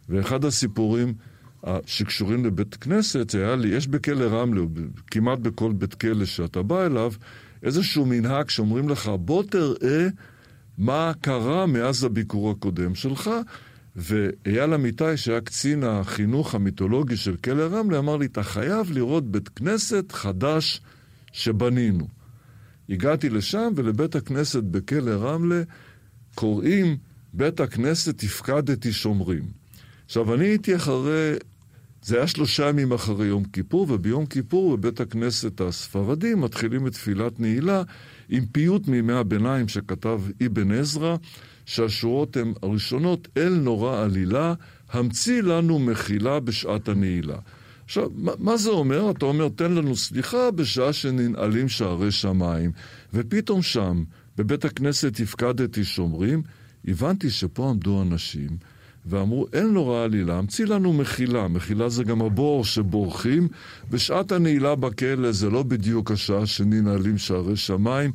ואחד 0.09 0.45
הסיפורים 0.45 1.15
שקשורים 1.87 2.45
לבית 2.45 2.75
כנסת, 2.75 3.35
היה 3.35 3.57
לי, 3.57 3.69
יש 3.69 3.87
בכלא 3.87 4.25
רמלה, 4.25 4.61
כמעט 5.11 5.39
בכל 5.39 5.73
בית 5.73 5.95
כלא 5.95 6.25
שאתה 6.25 6.63
בא 6.63 6.87
אליו, 6.87 7.13
איזשהו 7.63 8.07
מנהג 8.07 8.49
שאומרים 8.49 8.89
לך, 8.89 9.11
בוא 9.21 9.43
תראה 9.43 10.09
מה 10.79 11.13
קרה 11.21 11.67
מאז 11.67 12.05
הביקור 12.05 12.51
הקודם 12.51 12.95
שלך. 12.95 13.31
ואייל 13.97 14.75
אמיתי, 14.75 15.17
שהיה 15.17 15.41
קצין 15.41 15.85
החינוך 15.85 16.55
המיתולוגי 16.55 17.17
של 17.17 17.37
כלא 17.37 17.63
רמלה, 17.63 17.99
אמר 17.99 18.17
לי, 18.17 18.27
אתה 18.27 18.43
חייב 18.43 18.91
לראות 18.93 19.31
בית 19.31 19.49
כנסת 19.49 20.13
חדש 20.13 20.81
שבנינו. 21.33 22.09
הגעתי 22.89 23.31
לשם, 23.31 23.73
ולבית 23.77 24.15
הכנסת 24.15 24.63
בכלא 24.63 25.11
רמלה 25.11 25.63
קוראים 26.35 26.97
בית 27.33 27.61
הכנסת 27.61 28.23
הפקדתי 28.23 28.93
שומרים. 28.93 29.43
עכשיו, 30.07 30.35
אני 30.35 30.45
הייתי 30.47 30.77
אחרי, 30.77 31.33
זה 32.03 32.17
היה 32.17 32.27
שלושה 32.27 32.69
ימים 32.69 32.93
אחרי 32.93 33.27
יום 33.27 33.45
כיפור, 33.45 33.87
וביום 33.91 34.27
כיפור 34.27 34.77
בבית 34.77 35.01
הכנסת 35.01 35.61
הספרדי 35.61 36.35
מתחילים 36.35 36.87
את 36.87 36.93
תפילת 36.93 37.41
נעילה 37.41 37.83
עם 38.29 38.47
פיוט 38.47 38.89
מימי 38.89 39.13
הביניים 39.13 39.69
שכתב 39.69 40.21
אבן 40.47 40.73
עזרא, 40.73 41.17
שהשורות 41.67 42.37
הן 42.37 42.53
הראשונות, 42.63 43.29
אל 43.37 43.55
נורא 43.55 44.03
עלילה, 44.05 44.55
המציא 44.91 45.43
לנו 45.43 45.79
מחילה 45.79 46.41
בשעת 46.41 46.89
הנעילה. 46.89 47.37
עכשיו, 47.93 48.09
מה, 48.39 48.57
זה 48.57 48.71
אומר? 48.71 49.11
אתה 49.11 49.25
אומר, 49.25 49.49
תן 49.49 49.73
לנו 49.73 49.97
סליחה 49.97 50.51
בשעה 50.51 50.93
שננעלים 50.93 51.69
שערי 51.69 52.11
שמיים. 52.11 52.73
ופתאום 53.15 53.63
שם, 53.63 54.05
בבית 54.37 54.65
הכנסת 54.65 55.21
הפקדתי 55.21 55.85
שומרים, 55.85 56.43
הבנתי 56.89 57.31
שפה 57.31 57.71
עמדו 57.71 58.03
אנשים 58.03 58.49
ואמרו, 59.07 59.47
אין 59.53 59.73
נורא 59.73 60.05
עלילה, 60.05 60.39
המציא 60.39 60.67
לנו 60.67 60.93
מחילה. 60.93 61.49
מחילה 61.49 61.89
זה 61.89 62.05
גם 62.05 62.23
הבור 62.23 62.65
שבורחים. 62.65 63.49
בשעת 63.91 64.33
הנעילה 64.33 64.75
בכלא 64.75 65.33
זה 65.33 65.51
לא 65.51 65.63
בדיוק 65.63 66.11
השעה 66.11 66.47
שננעלים 66.47 67.19
שערי 67.19 67.57
שמיים. 67.57 68.13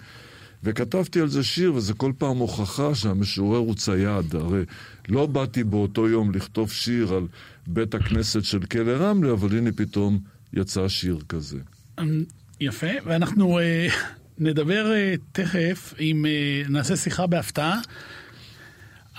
וכתבתי 0.63 1.21
על 1.21 1.27
זה 1.27 1.43
שיר, 1.43 1.73
וזה 1.73 1.93
כל 1.93 2.11
פעם 2.17 2.37
הוכחה 2.37 2.95
שהמשורר 2.95 3.57
הוא 3.57 3.75
צייד. 3.75 4.35
הרי 4.35 4.63
לא 5.09 5.25
באתי 5.25 5.63
באותו 5.63 6.07
יום 6.07 6.31
לכתוב 6.31 6.71
שיר 6.71 7.13
על 7.13 7.27
בית 7.67 7.95
הכנסת 7.95 8.43
של 8.43 8.59
כלא 8.59 8.91
רמלה, 8.91 9.31
אבל 9.31 9.57
הנה 9.57 9.71
פתאום 9.71 10.19
יצא 10.53 10.87
שיר 10.87 11.19
כזה. 11.29 11.57
אמ, 11.99 12.23
יפה, 12.59 12.87
ואנחנו 13.05 13.59
uh, 13.59 13.93
נדבר 14.37 14.85
uh, 14.85 15.19
תכף, 15.31 15.93
אם 15.99 16.25
uh, 16.25 16.71
נעשה 16.71 16.95
שיחה 16.95 17.27
בהפתעה, 17.27 17.79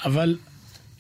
אבל, 0.05 0.37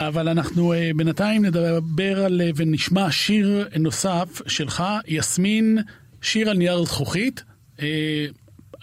אבל 0.00 0.28
אנחנו 0.28 0.72
uh, 0.72 0.76
בינתיים 0.96 1.44
נדבר 1.44 2.24
על, 2.24 2.40
ונשמע 2.56 3.10
שיר 3.10 3.68
נוסף 3.78 4.42
שלך, 4.46 4.84
יסמין, 5.06 5.78
שיר 6.22 6.50
על 6.50 6.56
נייר 6.56 6.84
זכוכית. 6.84 7.44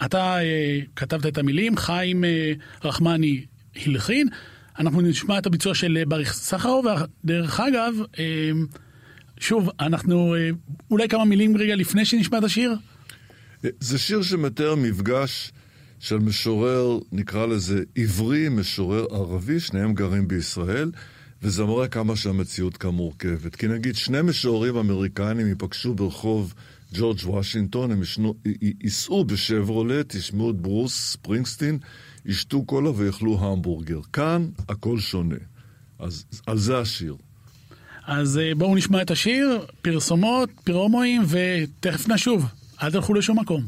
אתה 0.04 0.38
uh, 0.38 0.86
כתבת 0.96 1.26
את 1.26 1.38
המילים, 1.38 1.76
חיים 1.76 2.24
uh, 2.24 2.86
רחמני 2.86 3.44
הלחין. 3.86 4.28
אנחנו 4.78 5.00
נשמע 5.00 5.38
את 5.38 5.46
הביצוע 5.46 5.74
של 5.74 5.98
בריך 6.08 6.32
סחרוב, 6.32 6.86
ודרך 7.24 7.60
אגב, 7.60 7.94
uh, 8.12 8.18
שוב, 9.40 9.70
אנחנו, 9.80 10.34
uh, 10.34 10.72
אולי 10.90 11.08
כמה 11.08 11.24
מילים 11.24 11.56
רגע 11.56 11.76
לפני 11.76 12.04
שנשמע 12.04 12.38
את 12.38 12.44
השיר? 12.44 12.74
זה 13.80 13.98
שיר 13.98 14.22
שמתאר 14.22 14.74
מפגש 14.74 15.52
של 16.00 16.18
משורר, 16.18 16.98
נקרא 17.12 17.46
לזה 17.46 17.82
עברי, 17.96 18.48
משורר 18.48 19.04
ערבי, 19.10 19.60
שניהם 19.60 19.94
גרים 19.94 20.28
בישראל, 20.28 20.90
וזה 21.42 21.64
מראה 21.64 21.88
כמה 21.88 22.16
שהמציאות 22.16 22.76
כאן 22.76 22.90
מורכבת. 22.90 23.56
כי 23.56 23.68
נגיד 23.68 23.96
שני 23.96 24.22
משוררים 24.22 24.76
אמריקנים 24.76 25.46
ייפגשו 25.46 25.94
ברחוב 25.94 26.54
ג'ורג' 26.94 27.18
וושינגטון, 27.24 27.90
הם 27.90 28.02
ייסעו 28.82 29.24
בשברולט, 29.24 30.14
ישמעו 30.14 30.50
את 30.50 30.56
ברוס 30.56 31.12
ספרינגסטין, 31.12 31.78
ישתו 32.26 32.64
קולה 32.64 32.90
ויאכלו 32.90 33.38
המבורגר. 33.40 34.00
כאן 34.12 34.48
הכל 34.68 34.98
שונה. 34.98 35.36
אז 35.98 36.24
על 36.46 36.58
זה 36.58 36.78
השיר. 36.78 37.16
אז 38.06 38.38
אה, 38.38 38.54
בואו 38.54 38.74
נשמע 38.74 39.02
את 39.02 39.10
השיר, 39.10 39.66
פרסומות, 39.82 40.50
פרומואים, 40.64 41.22
ותכף 41.28 42.08
נשוב. 42.08 42.44
אל 42.82 42.90
תלכו 42.90 43.14
לשום 43.14 43.38
מקום. 43.38 43.66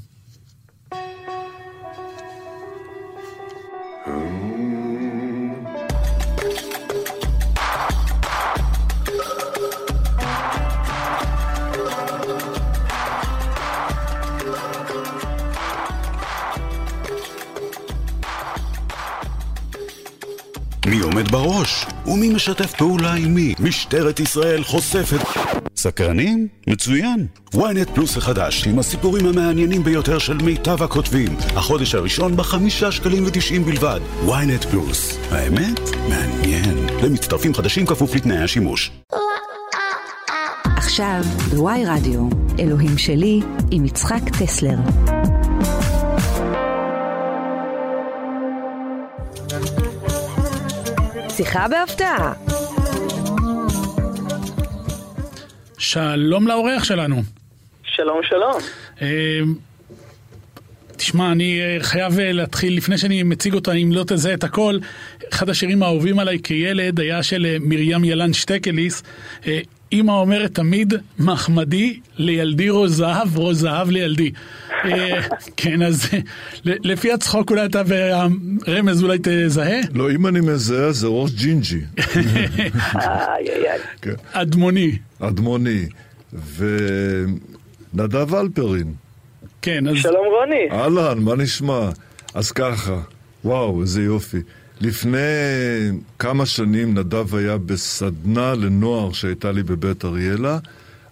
משתף 22.39 22.75
פעולה 22.75 23.15
עם 23.15 23.35
מי? 23.35 23.55
משטרת 23.61 24.21
ישראל 24.21 24.65
חושפת... 24.65 25.19
סקרנים? 25.77 26.49
מצוין. 26.67 27.27
ynet 27.55 27.95
פלוס 27.95 28.17
החדש, 28.17 28.67
עם 28.67 28.79
הסיפורים 28.79 29.27
המעניינים 29.27 29.85
ביותר 29.85 30.19
של 30.19 30.37
מיטב 30.37 30.83
הכותבים. 30.83 31.37
החודש 31.57 31.95
הראשון 31.95 32.37
בחמישה 32.37 32.93
שקלים 32.93 33.25
ותשעים 33.27 33.65
בלבד. 33.65 34.01
ynet 34.27 34.67
פלוס. 34.71 35.19
האמת? 35.31 35.81
מעניין. 36.09 36.87
למצטרפים 37.03 37.55
חדשים 37.55 37.87
כפוף 37.87 38.15
לתנאי 38.15 38.39
השימוש. 38.39 38.91
עכשיו, 40.65 41.21
בוואי 41.51 41.85
רדיו, 41.87 42.29
אלוהים 42.59 42.99
שלי, 42.99 43.41
עם 43.71 43.85
יצחק 43.85 44.23
טסלר. 44.39 45.18
שיחה 51.39 51.69
בהפתעה. 51.69 52.33
שלום 55.79 56.49
לאורח 56.49 56.85
שלנו. 56.85 57.23
שלום, 57.83 58.21
שלום. 58.23 58.61
אה, 59.03 59.41
תשמע, 60.97 61.33
אני 61.33 61.61
אה, 61.61 61.77
חייב 61.81 62.19
אה, 62.19 62.33
להתחיל, 62.33 62.77
לפני 62.77 62.99
שאני 62.99 63.23
מציג 63.23 63.55
אותו, 63.55 63.73
אם 63.73 63.91
לא 63.93 64.05
תזהה 64.07 64.35
את 64.35 64.45
הכל, 64.45 64.79
אחד 65.33 65.51
השירים 65.51 65.83
האהובים 65.83 66.19
עליי 66.19 66.39
כילד 66.43 67.01
היה 67.01 67.23
של 67.23 67.57
מרים 67.61 68.05
ילן 68.05 68.33
שטקליס. 68.33 69.03
אימא 69.93 70.13
אומרת 70.13 70.55
תמיד, 70.55 70.95
מחמדי 71.19 72.01
לילדי 72.17 72.71
רוז 72.71 72.97
זהב, 72.97 73.37
רוז 73.37 73.61
זהב 73.61 73.91
לילדי. 73.91 74.33
כן, 75.57 75.83
אז 75.83 76.09
לפי 76.65 77.13
הצחוק 77.13 77.51
אולי 77.51 77.65
אתה 77.65 77.83
והרמז 77.87 79.03
אולי 79.03 79.19
תזהה? 79.23 79.81
לא, 79.95 80.11
אם 80.11 80.27
אני 80.27 80.41
מזהה 80.41 80.93
זה 80.93 81.07
ראש 81.07 81.31
ג'ינג'י. 81.33 81.81
כן. 84.03 84.15
אדמוני. 84.33 84.99
אדמוני. 85.21 85.87
ונדב 87.95 88.35
אלפרין. 88.35 88.93
כן, 89.63 89.89
אז... 89.89 89.97
שלום 89.97 90.27
רוני. 90.41 90.81
אהלן, 90.81 91.19
מה 91.19 91.35
נשמע? 91.37 91.91
אז 92.35 92.53
ככה, 92.53 93.01
וואו, 93.45 93.83
איזה 93.83 94.03
יופי. 94.03 94.39
לפני 94.81 95.19
כמה 96.19 96.47
שנים 96.47 96.99
נדב 96.99 97.35
היה 97.35 97.59
בסדנה 97.59 98.55
לנוער 98.55 99.13
שהייתה 99.13 99.53
לי 99.53 99.63
בבית 99.63 100.05
אריאלה. 100.05 100.59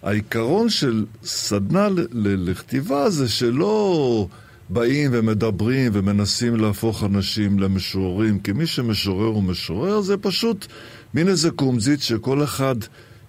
העיקרון 0.03 0.69
של 0.69 1.05
סדנה 1.23 1.87
לכתיבה 2.13 3.09
זה 3.09 3.29
שלא 3.29 4.27
באים 4.69 5.11
ומדברים 5.13 5.91
ומנסים 5.95 6.55
להפוך 6.55 7.03
אנשים 7.03 7.59
למשוררים, 7.59 8.39
כי 8.39 8.51
מי 8.51 8.67
שמשורר 8.67 9.27
הוא 9.27 9.43
משורר, 9.43 10.01
זה 10.01 10.17
פשוט 10.17 10.67
מין 11.13 11.27
איזה 11.27 11.51
קומזית 11.51 12.01
שכל 12.01 12.43
אחד 12.43 12.75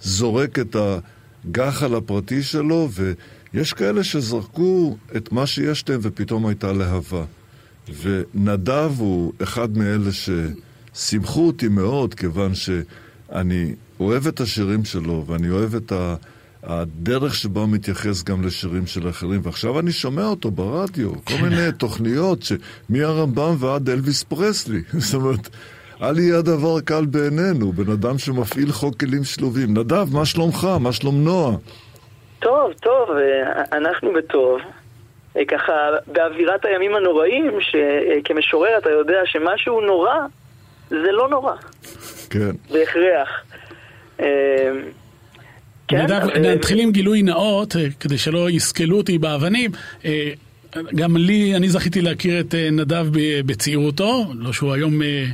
זורק 0.00 0.58
את 0.58 0.76
הגחל 1.44 1.94
הפרטי 1.94 2.42
שלו, 2.42 2.88
ויש 3.52 3.72
כאלה 3.72 4.04
שזרקו 4.04 4.96
את 5.16 5.32
מה 5.32 5.46
שיש 5.46 5.88
להם 5.88 6.00
ופתאום 6.02 6.46
הייתה 6.46 6.72
להבה. 6.72 7.24
ונדב 8.02 8.92
הוא 8.98 9.32
אחד 9.42 9.78
מאלה 9.78 10.10
ששימחו 10.12 11.46
אותי 11.46 11.68
מאוד, 11.68 12.14
כיוון 12.14 12.54
שאני 12.54 13.74
אוהב 14.00 14.26
את 14.26 14.40
השירים 14.40 14.84
שלו, 14.84 15.24
ואני 15.26 15.50
אוהב 15.50 15.74
את, 15.74 15.92
ה, 15.92 16.14
הדרך 16.62 17.34
שבה 17.34 17.60
הוא 17.60 17.68
מתייחס 17.68 18.22
גם 18.22 18.46
לשירים 18.46 18.86
של 18.86 19.08
אחרים, 19.08 19.40
ועכשיו 19.42 19.80
אני 19.80 19.92
שומע 19.92 20.24
אותו 20.24 20.50
ברדיו, 20.50 21.10
כל 21.24 21.34
מיני 21.42 21.72
תוכניות, 21.78 22.42
ש... 22.42 22.52
מהרמב"ם 22.88 23.54
ועד 23.58 23.90
אלוויס 23.90 24.22
פרסלי. 24.22 24.82
זאת 24.98 25.14
אומרת, 25.14 25.48
אל 26.02 26.18
יהיה 26.18 26.38
הדבר 26.38 26.80
קל 26.80 27.04
בעינינו, 27.04 27.72
בן 27.72 27.92
אדם 27.92 28.18
שמפעיל 28.18 28.72
חוק 28.72 29.00
כלים 29.00 29.24
שלובים. 29.24 29.78
נדב, 29.78 30.14
מה 30.14 30.26
שלומך? 30.26 30.66
מה 30.80 30.92
שלום 30.92 31.24
נועה? 31.24 31.56
טוב, 32.38 32.72
טוב, 32.72 33.08
אה, 33.10 33.62
אנחנו 33.72 34.12
בטוב. 34.12 34.60
אה, 35.36 35.44
ככה, 35.44 35.72
באווירת 36.06 36.64
הימים 36.64 36.94
הנוראים, 36.94 37.58
שכמשורר 37.60 38.78
אתה 38.78 38.90
יודע 38.90 39.20
שמשהו 39.24 39.80
נורא, 39.80 40.16
זה 40.90 41.12
לא 41.12 41.28
נורא. 41.28 41.52
כן. 42.30 42.50
בהכרח. 42.72 43.28
אה, 45.92 46.06
כן, 46.06 46.12
אז, 46.12 46.28
נתחיל 46.40 46.80
עם 46.80 46.92
גילוי 46.92 47.22
נאות, 47.22 47.76
אה, 47.76 47.86
כדי 48.00 48.18
שלא 48.18 48.50
יסקלו 48.50 48.96
אותי 48.96 49.18
באבנים. 49.18 49.70
אה, 50.04 50.30
גם 50.94 51.16
לי, 51.16 51.56
אני 51.56 51.68
זכיתי 51.68 52.00
להכיר 52.00 52.40
את 52.40 52.54
אה, 52.54 52.70
נדב 52.70 53.06
בצעירותו, 53.46 54.32
לא 54.34 54.52
שהוא 54.52 54.72
היום 54.72 55.02
אה, 55.02 55.24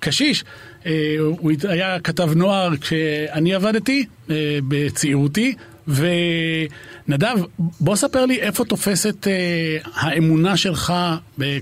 קשיש. 0.00 0.44
אה, 0.86 1.16
הוא 1.18 1.52
היה 1.68 2.00
כתב 2.00 2.30
נוער 2.36 2.76
כשאני 2.76 3.54
עבדתי 3.54 4.04
אה, 4.30 4.58
בצעירותי. 4.68 5.54
ונדב, 5.88 7.36
בוא 7.58 7.96
ספר 7.96 8.26
לי 8.26 8.40
איפה 8.40 8.64
תופסת 8.64 9.28
אה, 9.28 9.78
האמונה 9.94 10.56
שלך 10.56 10.92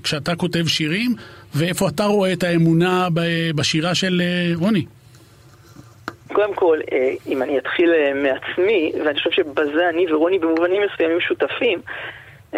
כשאתה 0.02 0.36
כותב 0.36 0.66
שירים, 0.66 1.14
ואיפה 1.54 1.88
אתה 1.88 2.04
רואה 2.04 2.32
את 2.32 2.42
האמונה 2.42 3.08
בשירה 3.54 3.94
של 3.94 4.22
אה, 4.24 4.52
רוני. 4.54 4.84
קודם 6.32 6.54
כל, 6.54 6.78
אה, 6.92 7.12
אם 7.26 7.42
אני 7.42 7.58
אתחיל 7.58 7.94
אה, 7.94 8.12
מעצמי, 8.14 8.92
ואני 9.04 9.18
חושב 9.18 9.30
שבזה 9.30 9.88
אני 9.88 10.12
ורוני 10.12 10.38
במובנים 10.38 10.82
מסוימים 10.82 11.20
שותפים, 11.20 11.80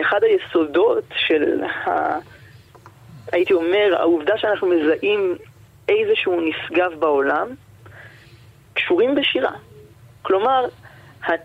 אחד 0.01 0.21
היסודות 0.25 1.05
של, 1.17 1.63
ה... 1.65 2.19
הייתי 3.33 3.53
אומר, 3.53 3.97
העובדה 3.99 4.39
שאנחנו 4.39 4.67
מזהים 4.67 5.37
איזשהו 5.89 6.41
נשגב 6.41 6.93
בעולם, 6.99 7.49
קשורים 8.75 9.15
בשירה. 9.15 9.53
כלומר, 10.23 10.67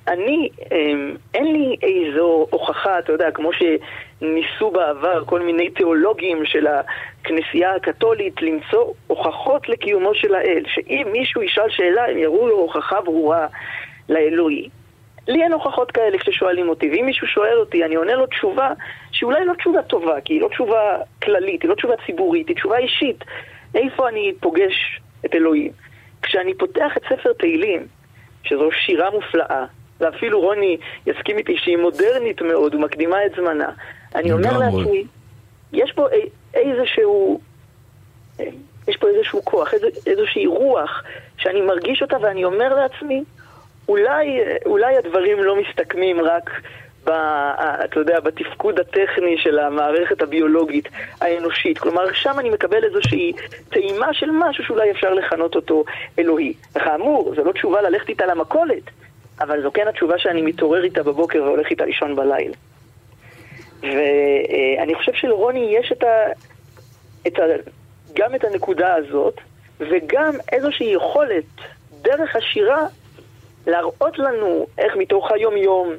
אני, 0.08 0.50
אמ, 0.72 1.16
אין 1.34 1.54
לי 1.54 1.76
איזו 1.82 2.48
הוכחה, 2.50 3.00
אתה 3.00 3.12
יודע, 3.12 3.32
כמו 3.32 3.50
שניסו 3.54 4.72
בעבר 4.72 5.26
כל 5.26 5.42
מיני 5.42 5.70
תיאולוגים 5.70 6.46
של 6.46 6.68
הכנסייה 7.22 7.76
הקתולית 7.76 8.42
למצוא 8.42 8.94
הוכחות 9.08 9.70
לקיומו 9.70 10.16
של 10.16 10.36
האל, 10.36 10.64
שאם 10.68 11.08
מישהו 11.12 11.42
ישאל 11.42 11.70
שאלה, 11.70 12.06
הם 12.06 12.18
יראו 12.18 12.48
לו 12.48 12.56
הוכחה 12.56 13.02
ברורה 13.02 13.48
לאלוהי. 14.10 14.70
לי 15.28 15.44
אין 15.44 15.54
הוכחות 15.54 15.92
כאלה 15.92 16.18
כששואלים 16.18 16.70
אותי, 16.70 16.90
ואם 16.90 17.06
מישהו 17.06 17.28
שואל 17.28 17.58
אותי, 17.58 17.86
אני 17.86 17.96
עונה 17.96 18.16
לו 18.16 18.28
תשובה 18.28 18.72
שאולי 19.12 19.46
לא 19.46 19.54
תשובה 19.54 19.82
טובה, 19.82 20.22
כי 20.22 20.34
היא 20.34 20.42
לא 20.42 20.48
תשובה 20.48 20.98
כללית, 21.24 21.62
היא 21.62 21.70
לא 21.70 21.76
תשובה 21.76 21.94
ציבורית, 22.06 22.48
היא 22.48 22.56
תשובה 22.56 22.78
אישית. 22.78 23.24
איפה 23.76 24.10
אני 24.10 24.34
פוגש 24.40 25.02
את 25.26 25.36
אלוהים? 25.36 25.72
כשאני 26.22 26.54
פותח 26.54 26.98
את 26.98 27.02
ספר 27.10 27.34
תהילים, 27.34 27.88
שזו 28.44 28.70
שירה 28.72 29.10
מופלאה, 29.10 29.66
ואפילו 30.00 30.42
רוני 30.42 30.78
יסכים 31.06 31.38
איתי 31.38 31.58
שהיא 31.58 31.78
מודרנית 31.78 32.42
מאוד 32.42 32.76
ומקדימה 32.76 33.26
את 33.26 33.32
זמנה, 33.36 33.70
אני 34.16 34.32
אומר. 34.32 34.58
לעצמי, 34.58 35.04
יש 35.74 35.92
פה 35.92 36.08
איזשהו... 36.54 37.40
יש 38.88 38.98
פה 38.98 39.08
איזשהו 39.08 39.46
כוח, 39.46 39.74
איז, 39.74 39.84
איזושהי 40.08 40.46
רוח 40.46 41.04
שאני 41.38 41.62
מרגיש 41.62 42.02
אותה 42.02 42.18
ואני 42.22 42.46
אומר 42.46 42.76
לעצמי, 42.76 43.24
אולי, 43.88 44.40
אולי 44.66 44.98
הדברים 44.98 45.44
לא 45.44 45.56
מסתכמים 45.56 46.22
רק 46.22 46.50
ב, 47.04 47.10
אתה 47.84 48.00
יודע, 48.00 48.20
בתפקוד 48.20 48.80
הטכני 48.80 49.38
של 49.38 49.60
המערכת 49.60 50.22
הביולוגית 50.22 50.90
האנושית. 51.22 51.78
כלומר, 51.78 52.14
שם 52.14 52.40
אני 52.40 52.50
מקבל 52.50 52.84
איזושהי 52.84 53.34
טעימה 53.70 54.14
של 54.14 54.30
משהו 54.32 54.64
שאולי 54.64 54.92
אפשר 54.92 55.14
לכנות 55.14 55.56
אותו 55.56 55.84
אלוהי. 56.20 56.54
וכאמור, 56.76 57.34
זו 57.36 57.44
לא 57.44 57.52
תשובה 57.52 57.82
ללכת 57.82 58.10
איתה 58.10 58.26
למכולת, 58.26 58.84
אבל 59.42 59.62
זו 59.62 59.72
כן 59.74 59.88
התשובה 59.88 60.18
שאני 60.18 60.42
מתעורר 60.42 60.84
איתה 60.84 61.04
בבוקר 61.04 61.44
והולך 61.44 61.68
איתה 61.70 61.86
לישון 61.86 62.16
בלילה. 62.16 62.56
ואני 63.82 64.96
חושב 64.96 65.14
שלרוני 65.14 65.78
יש 65.80 65.92
את 65.92 66.04
ה... 66.04 66.32
את 67.28 67.40
ה... 67.40 67.44
גם 68.14 68.36
את 68.36 68.44
הנקודה 68.44 68.94
הזאת, 68.94 69.42
וגם 69.80 70.34
איזושהי 70.52 70.88
יכולת, 70.94 71.46
דרך 72.02 72.36
השירה, 72.36 72.88
להראות 73.68 74.20
לנו 74.20 74.68
איך 74.78 74.96
מתוך 74.96 75.32
היום-יום 75.32 75.94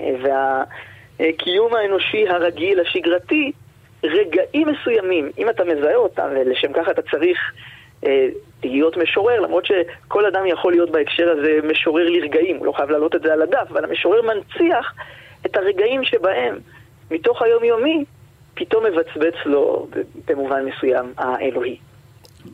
אה, 0.00 0.14
והקיום 0.22 1.74
האנושי 1.74 2.28
הרגיל, 2.28 2.80
השגרתי, 2.80 3.52
רגעים 4.04 4.68
מסוימים, 4.68 5.30
אם 5.38 5.50
אתה 5.50 5.64
מזהה 5.64 5.96
אותם, 5.96 6.28
ולשם 6.30 6.72
כך 6.72 6.88
אתה 6.90 7.02
צריך 7.02 7.38
אה, 8.06 8.28
להיות 8.64 8.96
משורר, 8.96 9.40
למרות 9.40 9.66
שכל 9.66 10.26
אדם 10.26 10.46
יכול 10.46 10.72
להיות 10.72 10.90
בהקשר 10.90 11.30
הזה 11.30 11.58
משורר 11.68 12.08
לרגעים, 12.08 12.56
הוא 12.56 12.66
לא 12.66 12.72
חייב 12.72 12.90
להעלות 12.90 13.14
את 13.14 13.22
זה 13.22 13.32
על 13.32 13.42
הדף, 13.42 13.66
אבל 13.70 13.84
המשורר 13.84 14.22
מנציח 14.22 14.94
את 15.46 15.56
הרגעים 15.56 16.04
שבהם, 16.04 16.58
מתוך 17.10 17.42
היומיומי, 17.42 18.04
פתאום 18.54 18.84
מבצבץ 18.84 19.34
לו 19.46 19.88
במובן 20.28 20.64
מסוים 20.64 21.12
האלוהי. 21.16 21.76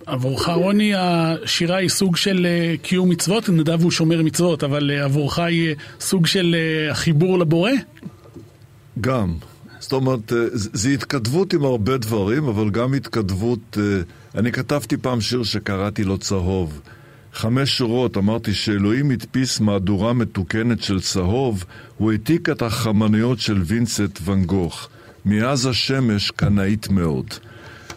עבורך, 0.07 0.49
רוני, 0.49 0.93
השירה 0.97 1.77
היא 1.77 1.89
סוג 1.89 2.17
של 2.17 2.47
אה, 2.47 2.75
קיום 2.83 3.09
מצוות, 3.09 3.49
נדב 3.49 3.83
הוא 3.83 3.91
שומר 3.91 4.23
מצוות, 4.23 4.65
אבל 4.65 4.91
אה, 4.91 5.05
עבורך 5.05 5.39
היא 5.39 5.69
אה, 5.69 5.75
סוג 6.01 6.27
של 6.27 6.57
החיבור 6.91 7.39
לבורא? 7.39 7.71
גם. 9.01 9.35
זאת 9.79 9.93
אומרת, 9.93 10.33
זו 10.53 10.89
התכתבות 10.89 11.53
עם 11.53 11.65
הרבה 11.65 11.97
דברים, 11.97 12.49
אבל 12.49 12.71
גם 12.71 12.95
התכתבות... 12.95 13.79
אני 14.35 14.53
כתבתי 14.53 14.97
פעם 14.97 15.21
שיר 15.21 15.43
שקראתי 15.43 16.05
לו 16.05 16.19
צהוב. 16.19 16.81
חמש 17.33 17.79
שורות, 17.79 18.17
אמרתי 18.17 18.55
שאלוהים 18.55 19.11
הדפיס 19.11 19.61
מהדורה 19.61 20.13
מתוקנת 20.13 20.83
של 20.83 21.01
צהוב, 21.01 21.65
הוא 21.99 22.13
העתיק 22.13 22.49
את 22.49 22.63
החמניות 22.63 23.39
של 23.39 23.63
וינסט 23.65 24.19
ואן 24.25 24.45
גוך. 24.45 24.89
מאז 25.25 25.67
השמש 25.67 26.31
קנאית 26.31 26.89
מאוד. 26.89 27.27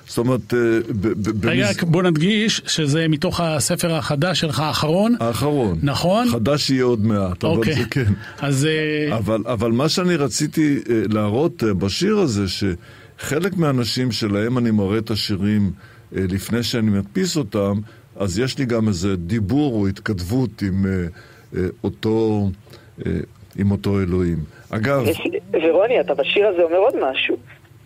זאת 0.07 0.17
אומרת, 0.17 0.53
אה, 0.53 0.79
ב- 1.01 1.45
רגע, 1.45 1.69
בוא 1.81 2.03
נדגיש 2.03 2.61
שזה 2.67 3.07
מתוך 3.07 3.39
הספר 3.39 3.95
החדש 3.95 4.39
שלך, 4.39 4.59
האחרון. 4.59 5.15
האחרון. 5.19 5.79
נכון? 5.83 6.27
חדש 6.31 6.69
יהיה 6.69 6.83
עוד 6.83 7.05
מעט, 7.05 7.43
אבל 7.43 7.57
אוקיי. 7.57 7.75
זה 7.75 7.85
כן. 7.91 8.13
אז 8.41 8.65
אה, 8.65 9.17
אבל, 9.17 9.43
אבל 9.45 9.71
מה 9.71 9.89
שאני 9.89 10.15
רציתי 10.15 10.79
אה, 10.89 11.01
להראות 11.09 11.63
בשיר 11.63 12.17
הזה, 12.17 12.45
שחלק 12.47 13.57
מהאנשים 13.57 14.11
שלהם 14.11 14.57
אני 14.57 14.71
מראה 14.71 14.97
את 14.97 15.11
השירים 15.11 15.71
לפני 16.11 16.63
שאני 16.63 16.91
מדפיס 16.91 17.37
אותם, 17.37 17.79
אז 18.15 18.39
יש 18.39 18.57
לי 18.59 18.65
גם 18.65 18.87
איזה 18.87 19.15
דיבור 19.15 19.73
או 19.81 19.87
התכתבות 19.87 20.61
עם, 20.61 20.85
אה, 20.85 20.91
אה, 21.57 21.67
אותו, 21.83 22.47
אה, 23.05 23.11
עם 23.59 23.71
אותו 23.71 23.99
אלוהים. 24.01 24.37
אגב, 24.69 25.03
ורוני, 25.63 25.99
אתה 26.01 26.13
בשיר 26.13 26.47
הזה 26.47 26.61
אומר 26.63 26.77
עוד 26.77 26.93
משהו. 27.11 27.37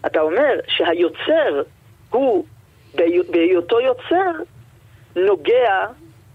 אתה 0.06 0.20
אומר 0.22 0.54
שהיוצר 0.68 1.62
הוא, 2.10 2.46
בהי- 2.96 3.32
בהיותו 3.32 3.80
יוצר, 3.82 4.32
נוגע 5.16 5.86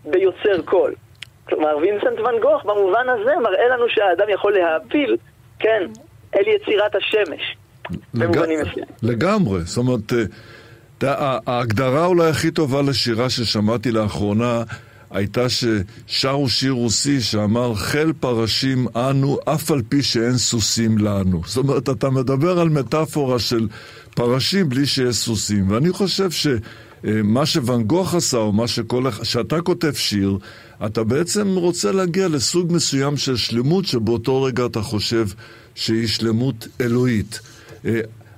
ביוצר 0.05 0.62
קול. 0.64 0.95
כלומר, 1.49 1.76
וינסנט 1.82 2.18
ואן 2.24 2.34
גוך 2.43 2.64
במובן 2.64 3.07
הזה 3.09 3.30
מראה 3.43 3.68
לנו 3.68 3.84
שהאדם 3.88 4.26
יכול 4.34 4.53
להעפיל, 4.53 5.16
כן, 5.59 5.82
אל 6.36 6.43
יצירת 6.49 6.95
השמש. 6.95 7.57
מסוימים. 8.14 8.59
לגמרי, 9.03 9.61
זאת 9.61 9.76
אומרת, 9.78 10.12
ההגדרה 11.03 12.07
אולי 12.07 12.28
הכי 12.28 12.50
טובה 12.50 12.82
לשירה 12.82 13.30
ששמעתי 13.30 13.90
לאחרונה 13.90 14.62
הייתה 15.11 15.46
ששרו 15.48 16.48
שיר 16.48 16.72
רוסי 16.72 17.20
שאמר 17.20 17.74
חיל 17.74 18.12
פרשים 18.20 18.86
אנו 18.96 19.38
אף 19.44 19.70
על 19.70 19.82
פי 19.88 20.03
שאין 20.03 20.38
סוסים 20.38 20.98
לנו. 20.98 21.42
זאת 21.46 21.57
אומרת, 21.57 21.88
אתה 21.88 22.11
מדבר 22.11 22.61
על 22.61 22.68
מטאפורה 22.68 23.38
של 23.38 23.68
פרשים 24.14 24.68
בלי 24.68 24.86
שיש 24.86 25.16
סוסים, 25.16 25.70
ואני 25.70 25.90
חושב 25.92 26.30
ש... 26.30 26.46
אה, 27.05 27.46
שוואן 27.46 27.82
גוך 27.82 28.14
עשה, 28.14 28.36
או 28.36 28.53
מה 28.53 28.68
שכל 28.68 29.05
שאתה 29.22 29.61
כותב 29.61 29.92
שיר, 29.92 30.38
אתה 30.86 31.05
בעצם 31.05 31.57
רוצה 31.57 31.92
להגיע 31.92 32.28
לסוג 32.28 32.72
מסוים 32.72 33.16
של 33.16 33.36
שלמות 33.36 33.86
שבאותו 33.86 34.42
רגע 34.42 34.66
אתה 34.66 34.82
חושב 34.82 35.26
שהיא 35.74 36.09
שלמות 36.09 36.68
אלוהית. 36.80 37.40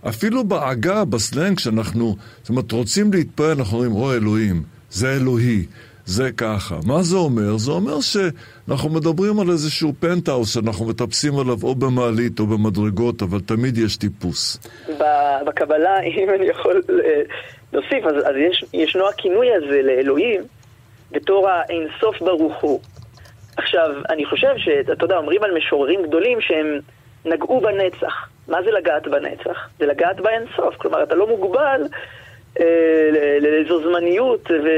אפילו 0.09 0.45
בעגה, 0.45 1.05
בסלנג, 1.05 1.59
שאנחנו, 1.59 2.17
זאת 2.41 2.49
אומרת, 2.49 2.73
רוצים 2.73 3.13
להתפעל, 3.13 3.59
אנחנו 3.59 3.77
אומרים, 3.77 3.93
או 3.93 4.13
אלוהים, 4.13 4.63
זה 4.91 5.13
אלוהי, 5.13 5.65
זה 6.07 6.31
ככה. 6.37 6.75
מה 6.87 7.03
זה 7.03 7.17
אומר? 7.17 7.57
זה 7.57 7.71
אומר 7.71 8.01
שאנחנו 8.01 8.89
מדברים 8.91 9.41
על 9.41 9.51
איזשהו 9.51 9.93
פנטהאוס 10.01 10.55
שאנחנו 10.55 10.87
מטפסים 10.87 11.39
עליו 11.39 11.57
או 11.63 11.75
במעלית 11.75 12.41
או 12.41 12.47
במדרגות, 12.47 13.23
אבל 13.23 13.41
תמיד 13.41 13.79
יש 13.79 13.97
טיפוס. 13.97 14.59
בקבלה, 15.47 16.01
אם 16.19 16.31
אני 16.31 16.47
יכול 16.47 16.83
אה, 16.91 17.23
להוסיף, 17.73 18.05
אז, 18.07 18.15
אז 18.17 18.35
יש, 18.51 18.65
ישנו 18.73 19.09
הכינוי 19.09 19.47
הזה 19.55 19.83
לאלוהים 19.83 20.41
בתור 21.13 21.49
האינסוף 21.49 22.21
ברוך 22.21 22.61
הוא. 22.61 22.81
עכשיו, 23.57 23.91
אני 24.11 24.27
חושב 24.27 24.55
שאתה 24.57 25.05
יודע, 25.05 25.17
אומרים 25.17 25.43
על 25.43 25.51
משוררים 25.57 26.03
גדולים 26.03 26.41
שהם 26.41 26.79
נגעו 27.25 27.61
בנצח. 27.61 28.34
מה 28.49 28.63
זה 28.63 28.71
לגעת 28.71 29.09
בנצח? 29.09 29.69
זה 29.79 29.87
לגעת 29.87 30.21
באינסוף. 30.21 30.77
כלומר, 30.77 31.03
אתה 31.03 31.15
לא 31.15 31.27
מוגבל 31.27 31.89
אה, 32.61 33.39
לאיזו 33.41 33.83
זמניות, 33.83 34.51
ו, 34.51 34.69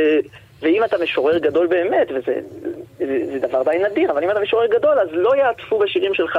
ואם 0.62 0.84
אתה 0.84 0.96
משורר 1.02 1.38
גדול 1.38 1.66
באמת, 1.66 2.06
וזה 2.10 2.40
זה, 2.98 3.18
זה 3.32 3.38
דבר 3.48 3.62
די 3.62 3.78
נדיר, 3.90 4.10
אבל 4.10 4.24
אם 4.24 4.30
אתה 4.30 4.40
משורר 4.40 4.66
גדול, 4.66 4.98
אז 4.98 5.08
לא 5.12 5.36
יעטפו 5.36 5.78
בשירים 5.78 6.14
שלך 6.14 6.38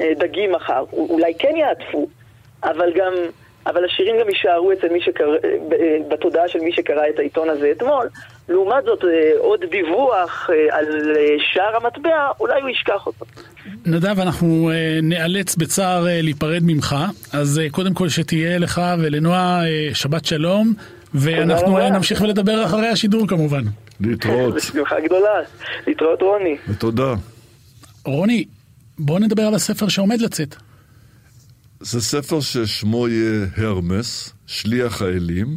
אה, 0.00 0.12
דגים 0.16 0.52
מחר. 0.52 0.84
אולי 0.92 1.34
כן 1.38 1.56
יעטפו, 1.56 2.08
אבל 2.64 2.92
גם... 2.94 3.12
אבל 3.66 3.84
השירים 3.84 4.16
גם 4.20 4.28
יישארו 4.28 4.72
אצל 4.72 4.88
מי 4.88 5.00
שקרא, 5.00 5.36
בתודעה 6.08 6.48
של 6.48 6.58
מי 6.58 6.72
שקרא 6.72 7.02
את 7.14 7.18
העיתון 7.18 7.48
הזה 7.48 7.72
אתמול. 7.76 8.08
לעומת 8.48 8.84
זאת, 8.84 9.04
אה, 9.04 9.30
עוד 9.38 9.60
דיווח 9.70 10.50
אה, 10.50 10.78
על 10.78 10.86
אה, 11.16 11.36
שער 11.52 11.76
המטבע, 11.76 12.28
אולי 12.40 12.60
הוא 12.60 12.70
ישכח 12.70 13.06
אותו. 13.06 13.24
נדב, 13.86 14.20
אנחנו 14.20 14.70
נאלץ 15.02 15.56
בצער 15.56 16.06
להיפרד 16.22 16.60
ממך, 16.62 16.96
אז 17.32 17.60
קודם 17.70 17.94
כל 17.94 18.08
שתהיה 18.08 18.58
לך 18.58 18.80
ולנועה 18.98 19.60
שבת 19.94 20.24
שלום, 20.24 20.74
ואנחנו 21.14 21.78
נמשיך 21.90 22.20
ולדבר 22.20 22.64
אחרי 22.64 22.88
השידור 22.88 23.28
כמובן. 23.28 23.62
להתראות. 24.00 24.54
בשמחה 24.56 25.00
גדולה. 25.00 25.40
להתראות 25.86 26.22
רוני. 26.22 26.56
ותודה. 26.68 27.14
רוני, 28.04 28.44
בוא 28.98 29.20
נדבר 29.20 29.42
על 29.42 29.54
הספר 29.54 29.88
שעומד 29.88 30.20
לצאת. 30.20 30.56
זה 31.82 32.00
ספר 32.00 32.40
ששמו 32.40 33.08
יהיה 33.08 33.46
הרמס, 33.56 34.32
שליח 34.46 35.02
האלים. 35.02 35.56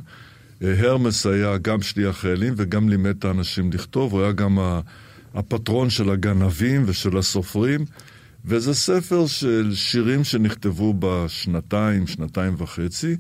הרמס 0.62 1.26
היה 1.26 1.58
גם 1.58 1.82
שליח 1.82 2.26
האלים 2.26 2.54
וגם 2.58 2.90
לימד 2.90 3.16
את 3.20 3.26
האנשים 3.26 3.72
לכתוב, 3.72 4.12
הוא 4.12 4.22
היה 4.22 4.32
גם 4.32 4.60
הפטרון 5.34 5.90
של 5.90 6.10
הגנבים 6.10 6.84
ושל 6.86 7.18
הסופרים. 7.18 7.86
וזה 8.46 8.74
ספר 8.74 9.28
של 9.28 9.72
שירים 9.76 10.24
שנכתבו 10.24 10.94
בשנתיים, 11.00 12.08
שנתיים 12.08 12.56
וחצי, 12.58 13.16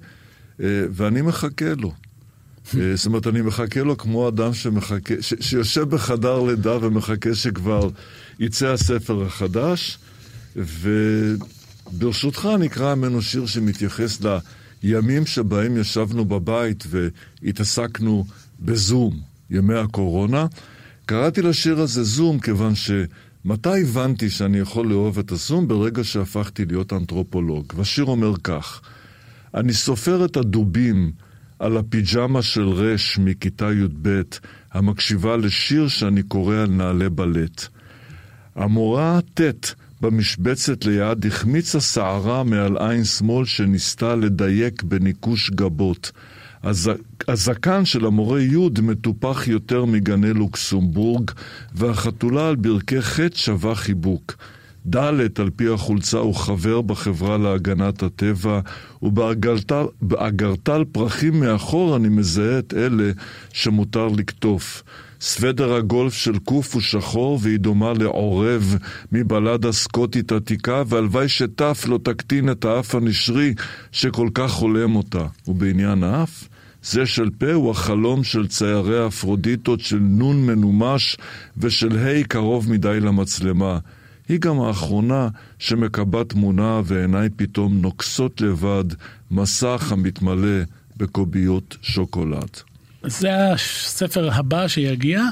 אה, 0.61 0.67
ואני 0.91 1.21
מחכה 1.21 1.73
לו. 1.77 1.93
אה, 2.77 2.95
זאת 2.95 3.05
אומרת, 3.05 3.27
אני 3.27 3.41
מחכה 3.41 3.81
לו 3.81 3.97
כמו 3.97 4.27
אדם 4.27 4.53
שמחכה, 4.53 5.13
ש, 5.21 5.33
שיושב 5.39 5.89
בחדר 5.89 6.43
לידה 6.43 6.77
ומחכה 6.85 7.35
שכבר 7.35 7.89
יצא 8.39 8.67
הספר 8.67 9.25
החדש, 9.25 9.97
ו... 10.55 10.89
ברשותך 11.91 12.49
נקרא 12.59 12.95
ממנו 12.95 13.21
שיר 13.21 13.45
שמתייחס 13.45 14.21
לימים 14.83 15.25
שבהם 15.25 15.77
ישבנו 15.77 16.25
בבית 16.25 16.83
והתעסקנו 16.89 18.25
בזום, 18.59 19.19
ימי 19.49 19.75
הקורונה. 19.75 20.45
קראתי 21.05 21.41
לשיר 21.41 21.79
הזה 21.79 22.03
זום 22.03 22.39
כיוון 22.39 22.73
שמתי 22.75 23.81
הבנתי 23.81 24.29
שאני 24.29 24.57
יכול 24.59 24.87
לאהוב 24.87 25.19
את 25.19 25.31
הזום? 25.31 25.67
ברגע 25.67 26.03
שהפכתי 26.03 26.65
להיות 26.65 26.93
אנתרופולוג. 26.93 27.73
והשיר 27.75 28.05
אומר 28.05 28.33
כך: 28.43 28.81
אני 29.53 29.73
סופר 29.73 30.25
את 30.25 30.37
הדובים 30.37 31.11
על 31.59 31.77
הפיג'מה 31.77 32.41
של 32.41 32.69
רש 32.69 33.17
מכיתה 33.17 33.65
י"ב, 33.71 34.21
המקשיבה 34.71 35.37
לשיר 35.37 35.87
שאני 35.87 36.23
קורא 36.23 36.55
על 36.55 36.69
נעלי 36.69 37.09
בלט. 37.09 37.67
המורה 38.55 39.19
ט' 39.33 39.75
במשבצת 40.01 40.85
ליד 40.85 41.25
החמיצה 41.25 41.81
שערה 41.81 42.43
מעל 42.43 42.77
עין 42.77 43.03
שמאל 43.03 43.45
שניסתה 43.45 44.15
לדייק 44.15 44.83
בניקוש 44.83 45.49
גבות. 45.49 46.11
הז... 46.63 46.89
הזקן 47.27 47.85
של 47.85 48.05
המורה 48.05 48.41
י' 48.41 48.81
מטופח 48.81 49.47
יותר 49.47 49.85
מגני 49.85 50.33
לוקסומבורג, 50.33 51.31
והחתולה 51.73 52.49
על 52.49 52.55
ברכי 52.55 53.01
ח' 53.01 53.19
שווה 53.33 53.75
חיבוק. 53.75 54.35
ד' 54.87 55.39
על 55.39 55.49
פי 55.55 55.67
החולצה 55.73 56.17
הוא 56.17 56.35
חבר 56.35 56.81
בחברה 56.81 57.37
להגנת 57.37 58.03
הטבע, 58.03 58.59
ובאגרטל 59.01 60.83
פרחים 60.91 61.39
מאחור 61.39 61.95
אני 61.95 62.09
מזהה 62.09 62.59
את 62.59 62.73
אלה 62.73 63.11
שמותר 63.53 64.07
לקטוף. 64.07 64.83
סוודר 65.25 65.73
הגולף 65.73 66.13
של 66.13 66.37
קוף 66.37 66.73
הוא 66.73 66.81
שחור 66.81 67.39
והיא 67.41 67.59
דומה 67.59 67.93
לעורב 67.93 68.77
מבלדה 69.11 69.71
סקוטית 69.71 70.31
עתיקה, 70.31 70.83
והלוואי 70.87 71.29
שטף 71.29 71.83
לא 71.87 71.99
תקטין 72.03 72.51
את 72.51 72.65
האף 72.65 72.95
הנשרי 72.95 73.53
שכל 73.91 74.29
כך 74.33 74.51
חולם 74.51 74.95
אותה. 74.95 75.25
ובעניין 75.47 76.03
האף, 76.03 76.47
זה 76.83 77.05
של 77.05 77.29
פה 77.37 77.53
הוא 77.53 77.71
החלום 77.71 78.23
של 78.23 78.47
ציירי 78.47 79.03
האפרודיטות 79.03 79.79
של 79.79 79.99
נון 79.99 80.45
מנומש 80.45 81.17
ושל 81.57 81.97
ה' 81.97 82.23
קרוב 82.23 82.71
מדי 82.71 82.99
למצלמה. 82.99 83.79
היא 84.29 84.39
גם 84.39 84.59
האחרונה 84.59 85.27
שמקבה 85.59 86.23
תמונה 86.23 86.81
ועיניי 86.85 87.29
פתאום 87.35 87.81
נוקסות 87.81 88.41
לבד 88.41 88.85
מסך 89.31 89.91
המתמלא 89.91 90.63
בקוביות 90.97 91.77
שוקולד. 91.81 92.74
זה 93.07 93.51
הספר 93.51 94.29
הבא 94.33 94.67
שיגיע. 94.67 95.23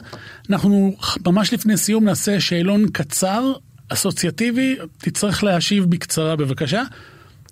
אנחנו 0.50 0.96
ממש 1.26 1.54
לפני 1.54 1.78
סיום 1.78 2.04
נעשה 2.04 2.40
שאלון 2.40 2.90
קצר, 2.90 3.54
אסוציאטיבי, 3.90 4.76
תצטרך 4.98 5.44
להשיב 5.44 5.86
בקצרה 5.86 6.36
בבקשה. 6.36 6.84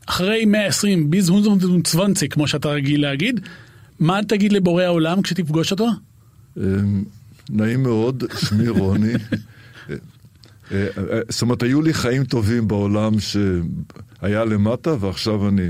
אחרי 0.06 0.46
120 0.46 1.10
ביז 1.10 1.30
הונזון 1.30 1.82
צוונצי, 1.82 2.30
כמו 2.30 2.48
שאתה 2.48 2.70
רגיל 2.70 3.02
להגיד, 3.02 3.40
מה 4.00 4.20
תגיד 4.28 4.54
לבורא 4.54 4.84
העולם 4.84 5.22
כשתפגוש 5.22 5.72
אותו? 5.72 5.88
אמ, 6.58 7.04
נעים 7.50 7.84
מאוד, 7.84 8.24
שמי 8.40 8.68
רוני. 8.68 9.14
אה, 9.14 9.96
אה, 10.72 10.88
אה, 10.98 11.20
זאת 11.30 11.42
אומרת, 11.42 11.64
היו 11.64 11.82
לי 11.82 11.94
חיים 11.94 12.24
טובים 12.24 12.68
בעולם 12.68 13.14
שהיה 13.20 14.46
למטה, 14.46 14.96
ועכשיו 15.00 15.50
אני 15.50 15.70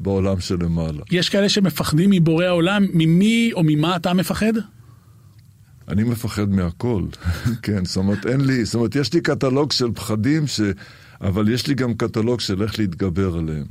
בעולם 0.00 0.40
שלמעלה. 0.40 1.02
יש 1.10 1.28
כאלה 1.28 1.48
שמפחדים 1.48 2.10
מבורא 2.10 2.44
העולם, 2.44 2.86
ממי 2.92 3.50
או 3.52 3.62
ממה 3.64 3.96
אתה 3.96 4.12
מפחד? 4.12 4.52
אני 5.88 6.04
מפחד 6.04 6.48
מהכל, 6.48 7.02
כן, 7.62 7.84
זאת 7.84 7.96
אומרת, 7.96 8.26
אין 8.26 8.40
לי, 8.40 8.64
זאת 8.64 8.74
אומרת, 8.74 8.96
יש 8.96 9.12
לי 9.12 9.20
קטלוג 9.20 9.72
של 9.72 9.92
פחדים, 9.94 10.46
ש... 10.46 10.60
אבל 11.20 11.48
יש 11.48 11.66
לי 11.66 11.74
גם 11.74 11.94
קטלוג 11.94 12.40
של 12.40 12.62
איך 12.62 12.78
להתגבר 12.78 13.36
עליהם. 13.36 13.64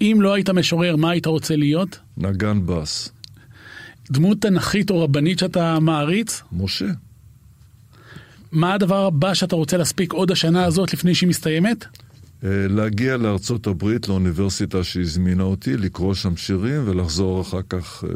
אם 0.00 0.18
לא 0.20 0.34
היית 0.34 0.50
משורר, 0.50 0.96
מה 0.96 1.10
היית 1.10 1.26
רוצה 1.26 1.56
להיות? 1.56 1.98
נגן 2.16 2.66
בס. 2.66 3.12
דמות 4.10 4.40
תנכית 4.40 4.90
או 4.90 5.04
רבנית 5.04 5.38
שאתה 5.38 5.78
מעריץ? 5.80 6.42
משה. 6.52 6.86
מה 8.52 8.74
הדבר 8.74 9.06
הבא 9.06 9.34
שאתה 9.34 9.56
רוצה 9.56 9.76
להספיק 9.76 10.12
עוד 10.12 10.30
השנה 10.30 10.64
הזאת 10.64 10.92
לפני 10.92 11.14
שהיא 11.14 11.28
מסתיימת? 11.28 11.84
אה, 12.44 12.48
להגיע 12.68 13.16
לארצות 13.16 13.66
הברית, 13.66 14.08
לאוניברסיטה 14.08 14.84
שהזמינה 14.84 15.42
אותי, 15.42 15.76
לקרוא 15.76 16.14
שם 16.14 16.36
שירים 16.36 16.82
ולחזור 16.88 17.40
אחר 17.40 17.60
כך 17.68 18.04
אה, 18.04 18.14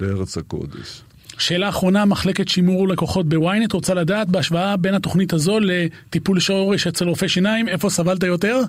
לארץ 0.00 0.38
הקודש. 0.38 1.02
שאלה 1.38 1.68
אחרונה, 1.68 2.04
מחלקת 2.04 2.48
שימור 2.48 2.88
לקוחות 2.88 3.28
בוויינט 3.28 3.72
רוצה 3.72 3.94
לדעת 3.94 4.28
בהשוואה 4.28 4.76
בין 4.76 4.94
התוכנית 4.94 5.32
הזו 5.32 5.58
לטיפול 5.60 6.40
שורש 6.40 6.86
אצל 6.86 7.08
רופא 7.08 7.28
שיניים, 7.28 7.68
איפה 7.68 7.90
סבלת 7.90 8.22
יותר? 8.22 8.60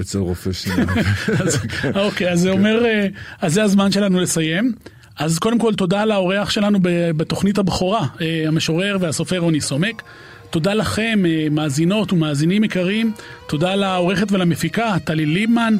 אצל 0.00 0.18
רופא 0.18 0.52
שיניים. 0.52 0.88
אז, 1.40 1.58
אוקיי, 1.94 2.32
אז 2.32 2.40
זה 2.40 2.50
אומר, 2.50 2.84
אה, 2.84 3.06
אז 3.40 3.54
זה 3.54 3.62
הזמן 3.62 3.92
שלנו 3.92 4.20
לסיים. 4.20 4.72
אז 5.16 5.38
קודם 5.38 5.58
כל 5.58 5.74
תודה 5.74 6.04
לאורח 6.04 6.50
שלנו 6.50 6.78
בתוכנית 7.16 7.58
הבכורה, 7.58 8.06
המשורר 8.46 8.96
והסופר 9.00 9.38
רוני 9.38 9.60
סומק. 9.60 10.02
תודה 10.50 10.74
לכם, 10.74 11.22
אה, 11.26 11.46
מאזינות 11.50 12.12
ומאזינים 12.12 12.64
יקרים. 12.64 13.12
תודה 13.46 13.74
לעורכת 13.74 14.32
ולמפיקה, 14.32 14.96
טלי 15.04 15.26
ליבמן, 15.26 15.76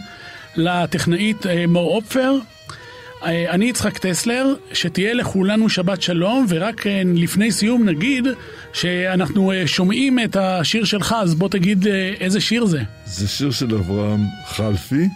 לטכנאית 0.56 1.46
אה, 1.46 1.66
מור 1.66 1.96
אופפר. 1.96 2.34
אה, 3.24 3.50
אני 3.50 3.64
יצחק 3.64 3.98
טסלר, 3.98 4.54
שתהיה 4.72 5.14
לכולנו 5.14 5.68
שבת 5.68 6.02
שלום, 6.02 6.46
ורק 6.48 6.86
לפני 7.14 7.52
סיום 7.52 7.84
נגיד 7.84 8.26
שאנחנו 8.72 9.52
שומעים 9.66 10.18
את 10.18 10.36
השיר 10.36 10.84
שלך, 10.84 11.14
אז 11.18 11.34
בוא 11.34 11.48
תגיד 11.48 11.86
איזה 12.20 12.40
שיר 12.40 12.64
זה. 12.64 12.82
זה 13.04 13.28
שיר 13.28 13.50
של 13.50 13.74
אברהם 13.74 14.20
חלפי, 14.46 15.08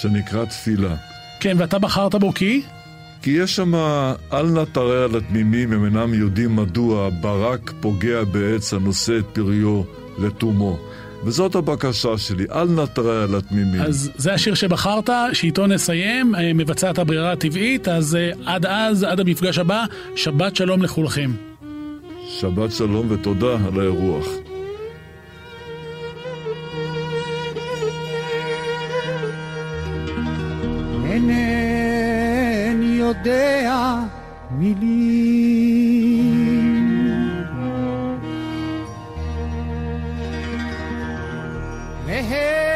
שנקרא 0.00 0.44
תפילה. 0.44 0.96
כן, 1.40 1.56
ואתה 1.58 1.78
בחרת 1.78 2.14
בו 2.14 2.34
כי? 2.34 2.62
כי 3.22 3.30
יש 3.30 3.56
שם, 3.56 3.74
אל 4.32 4.46
נא 4.46 4.64
תרע 4.72 5.06
לתמימים, 5.06 5.72
הם 5.72 5.84
אינם 5.84 6.14
יודעים 6.14 6.56
מדוע 6.56 7.10
ברק 7.20 7.72
פוגע 7.80 8.24
בעץ 8.24 8.74
הנושא 8.74 9.18
את 9.18 9.24
פריו 9.32 9.82
לתומו. 10.18 10.78
וזאת 11.24 11.54
הבקשה 11.54 12.18
שלי, 12.18 12.44
אל 12.52 12.64
נא 12.68 12.84
תרע 12.92 13.26
לתמימים. 13.26 13.80
אז 13.80 14.10
זה 14.16 14.32
השיר 14.34 14.54
שבחרת, 14.54 15.10
שאיתו 15.32 15.66
נסיים, 15.66 16.34
אה, 16.34 16.52
מבצע 16.52 16.90
את 16.90 16.98
הברירה 16.98 17.32
הטבעית, 17.32 17.88
אז 17.88 18.16
אה, 18.16 18.30
עד 18.46 18.66
אז, 18.66 19.02
עד 19.02 19.20
המפגש 19.20 19.58
הבא, 19.58 19.84
שבת 20.16 20.56
שלום 20.56 20.82
לכולכם. 20.82 21.30
שבת 22.28 22.72
שלום 22.72 23.06
ותודה 23.10 23.56
על 23.66 23.80
האירוח. 23.80 24.47
יודע 33.08 33.94
מילים. 34.50 36.28
מהם 42.06 42.67